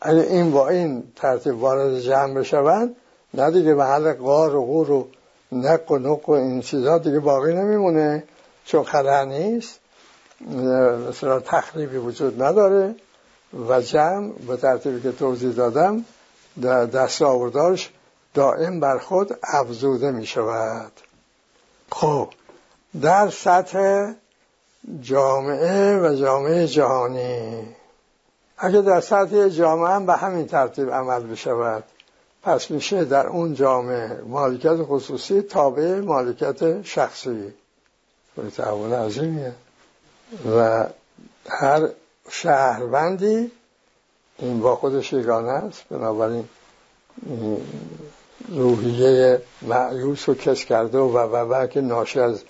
اگه 0.00 0.20
این 0.20 0.52
با 0.52 0.68
این 0.68 1.12
ترتیب 1.16 1.62
وارد 1.62 1.98
جمع 1.98 2.34
بشوند 2.34 2.96
نه 3.34 3.50
دیگه 3.50 3.74
محل 3.74 4.12
قار 4.12 4.56
و 4.56 4.64
غور 4.64 4.90
و 4.90 5.08
نق 5.52 5.90
و 5.90 5.98
نق 5.98 6.28
و 6.28 6.32
این 6.32 6.60
چیزا 6.60 6.98
دیگه 6.98 7.20
باقی 7.20 7.54
نمیمونه. 7.54 8.24
چون 8.64 8.84
خطر 8.84 9.24
نیست 9.24 9.80
مثلا 11.08 11.40
تخریبی 11.40 11.96
وجود 11.96 12.42
نداره 12.42 12.94
و 13.68 13.80
جمع 13.80 14.32
به 14.48 14.56
ترتیبی 14.56 15.00
که 15.00 15.12
توضیح 15.12 15.52
دادم 15.52 16.04
دست 16.92 17.22
آوردارش 17.22 17.90
دائم 18.34 18.80
بر 18.80 18.98
خود 18.98 19.38
افزوده 19.42 20.10
می 20.10 20.26
شود. 20.26 20.92
خب 21.90 22.28
در 23.02 23.30
سطح 23.30 24.12
جامعه 25.00 25.98
و 25.98 26.14
جامعه 26.14 26.66
جهانی 26.66 27.66
اگه 28.58 28.80
در 28.80 29.00
سطح 29.00 29.48
جامعه 29.48 29.90
هم 29.90 30.06
به 30.06 30.12
همین 30.12 30.46
ترتیب 30.46 30.90
عمل 30.90 31.22
بشود 31.22 31.84
پس 32.44 32.70
میشه 32.70 33.04
در 33.04 33.26
اون 33.26 33.54
جامعه 33.54 34.20
مالکیت 34.26 34.82
خصوصی 34.82 35.42
تابع 35.42 36.00
مالکیت 36.00 36.82
شخصی. 36.82 37.52
تحول 38.56 38.92
عظیمیه 38.92 39.54
و 40.56 40.86
هر 41.48 41.88
شهروندی 42.28 43.50
این 44.38 44.60
با 44.60 44.76
خودش 44.76 45.12
یگانه 45.12 45.48
است. 45.48 45.84
بنابراین 45.90 46.48
روحیه 48.48 49.42
معیوس 49.62 50.28
و 50.28 50.34
کس 50.34 50.64
کرده 50.64 50.98
و 50.98 51.18
و 51.18 51.66
که 51.66 51.80
ناشی 51.80 52.20
از 52.20 52.42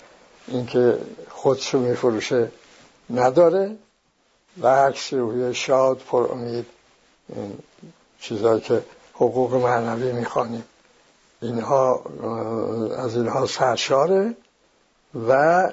اینکه 0.47 0.97
خودشو 1.29 1.79
میفروشه 1.79 2.51
نداره. 3.09 3.75
و 4.61 4.67
عکس 4.67 5.13
روحیه 5.13 5.53
شاد 5.53 5.97
پر 5.97 6.27
امید 6.31 6.65
این 7.29 7.57
چیزایی 8.19 8.61
که 8.61 8.83
حقوق 9.15 9.53
معنوی 9.53 10.11
می‌خوانیم. 10.11 10.63
اینها 11.41 12.03
از 12.97 13.15
اینها 13.17 13.45
سرشاره 13.45 14.35
و 15.27 15.71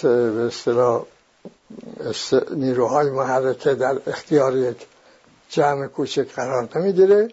به 0.00 0.46
اصطلاح 0.46 1.02
نیروهای 2.50 3.10
محرکه 3.10 3.74
در 3.74 3.98
اختیار 4.06 4.56
یک 4.56 4.86
جمع 5.48 5.86
کوچک 5.86 6.34
قرار 6.34 6.68
نمی‌گیره 6.76 7.28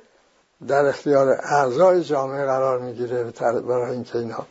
در 0.67 0.85
اختیار 0.85 1.29
اعضای 1.29 2.03
جامعه 2.03 2.45
قرار 2.45 2.79
می‌گیره 2.79 3.23
برای 3.41 3.91
اینکه 3.91 4.17
اینها 4.17 4.45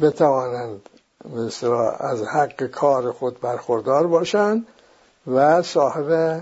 بتوانند 0.00 0.88
مثلا 1.34 1.90
از 1.90 2.22
حق 2.22 2.62
کار 2.62 3.12
خود 3.12 3.40
برخوردار 3.40 4.06
باشند 4.06 4.66
و 5.26 5.62
صاحب 5.62 6.40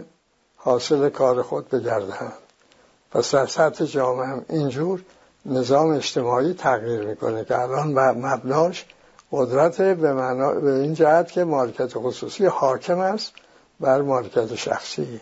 حاصل 0.56 1.08
کار 1.08 1.42
خود 1.42 1.68
بگردند 1.68 2.45
پس 3.10 3.34
در 3.34 3.46
سطح 3.46 3.84
جامعه 3.84 4.26
هم 4.26 4.44
اینجور 4.48 5.02
نظام 5.46 5.90
اجتماعی 5.90 6.54
تغییر 6.54 7.00
می‌کنه 7.00 7.44
که 7.44 7.58
الان 7.58 7.92
مبناش 8.18 8.86
قدرت 9.32 9.80
به, 9.80 10.12
معنا 10.12 10.52
به 10.52 10.72
این 10.72 10.94
جهت 10.94 11.32
که 11.32 11.44
مالکت 11.44 11.92
خصوصی 11.94 12.46
حاکم 12.46 12.98
است 12.98 13.32
بر 13.80 14.02
مالکت 14.02 14.54
شخصی. 14.54 15.20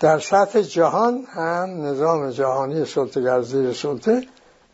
در 0.00 0.18
سطح 0.18 0.60
جهان 0.60 1.24
هم 1.28 1.86
نظام 1.86 2.30
جهانی 2.30 2.84
سلطه 2.84 3.42
زیر 3.42 3.72
سلطه 3.72 4.26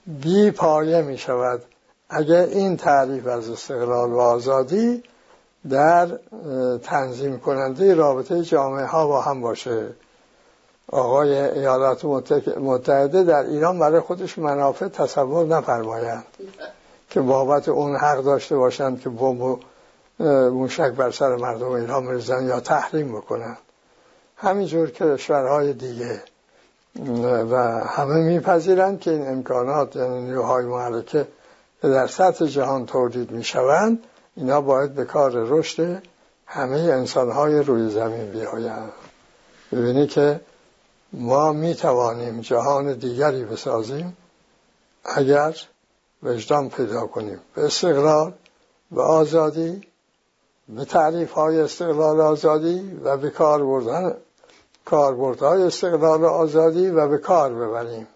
بی 0.06 0.50
پایه 0.50 1.02
می 1.02 1.18
شود 1.18 1.62
اگر 2.10 2.42
این 2.42 2.76
تعریف 2.76 3.26
از 3.26 3.50
استقلال 3.50 4.12
و 4.12 4.18
آزادی 4.18 5.02
در 5.70 6.18
تنظیم 6.82 7.38
کننده 7.38 7.94
رابطه 7.94 8.42
جامعه 8.42 8.86
ها 8.86 9.06
با 9.06 9.20
هم 9.20 9.40
باشه. 9.40 9.88
آقای 10.92 11.38
ایالات 11.38 12.04
متحده 12.58 13.24
در 13.24 13.42
ایران 13.42 13.78
برای 13.78 14.00
خودش 14.00 14.38
منافع 14.38 14.88
تصور 14.88 15.46
نفرمایند 15.46 16.24
که 17.10 17.20
بابت 17.20 17.68
اون 17.68 17.96
حق 17.96 18.22
داشته 18.22 18.56
باشند 18.56 19.00
که 19.00 19.08
بمب 19.08 19.40
و 19.40 19.58
موشک 20.50 20.90
بر 20.90 21.10
سر 21.10 21.36
مردم 21.36 21.68
ایران 21.68 22.06
بریزن 22.06 22.46
یا 22.46 22.60
تحریم 22.60 23.12
بکنن 23.12 23.56
همینجور 24.36 24.90
که 24.90 25.04
کشورهای 25.04 25.72
دیگه. 25.72 26.22
و 27.50 27.56
همه 27.86 28.14
میپذیرند 28.14 29.00
که 29.00 29.10
این 29.10 29.28
امکانات 29.28 29.96
یعنی 29.96 30.20
نیروهای 30.20 30.64
محرکه 30.64 31.26
که 31.82 31.88
در 31.88 32.06
سطح 32.06 32.46
جهان 32.46 32.86
تولید 32.86 33.30
می‌شوند. 33.30 33.98
اینا 34.36 34.60
باید 34.60 34.94
به 34.94 35.04
کار 35.04 35.32
رشد 35.34 36.02
همه 36.46 36.78
انسانهای 36.78 37.62
روی 37.62 37.90
زمین 37.90 38.30
بیایند. 38.30 38.92
ببینی 39.72 40.06
که 40.06 40.40
ما 41.18 41.52
می‌توانیم 41.52 42.40
جهان 42.40 42.92
دیگری 42.92 43.44
بسازیم 43.44 44.16
اگر 45.04 45.56
وجدان 46.22 46.68
پیدا 46.68 47.06
کنیم. 47.06 47.40
به 47.54 47.64
استقلال 47.64 48.32
و 48.90 49.00
آزادی 49.00 49.82
به 50.68 50.84
تعریف 50.84 51.32
های 51.32 51.60
استقلال 51.60 52.20
آزادی 52.20 53.00
و 53.04 53.16
به 53.16 53.30
کار 53.30 53.64
بردن 53.64 54.14
کاربردهای 54.84 55.62
استقلال 55.62 56.24
آزادی 56.24 56.88
و 56.90 57.08
به 57.08 57.18
کار 57.18 57.54
ببریم. 57.54 58.06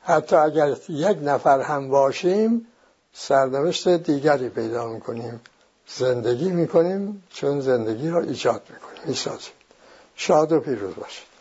حتی 0.00 0.36
اگر 0.36 0.76
یک 0.88 1.18
نفر 1.22 1.60
هم 1.60 1.88
باشیم 1.88 2.66
سرنوشت 3.12 3.88
دیگری 3.88 4.48
پیدا 4.48 4.86
می‌کنیم. 4.88 5.40
زندگی 5.88 6.50
می‌کنیم 6.50 7.22
چون 7.30 7.60
زندگی 7.60 8.10
را 8.10 8.20
ایجاد 8.20 8.62
می‌کنیم. 8.70 9.08
می‌سازیم. 9.08 9.52
شاد 10.16 10.52
و 10.52 10.60
پیروز 10.60 10.94
باشید. 10.94 11.33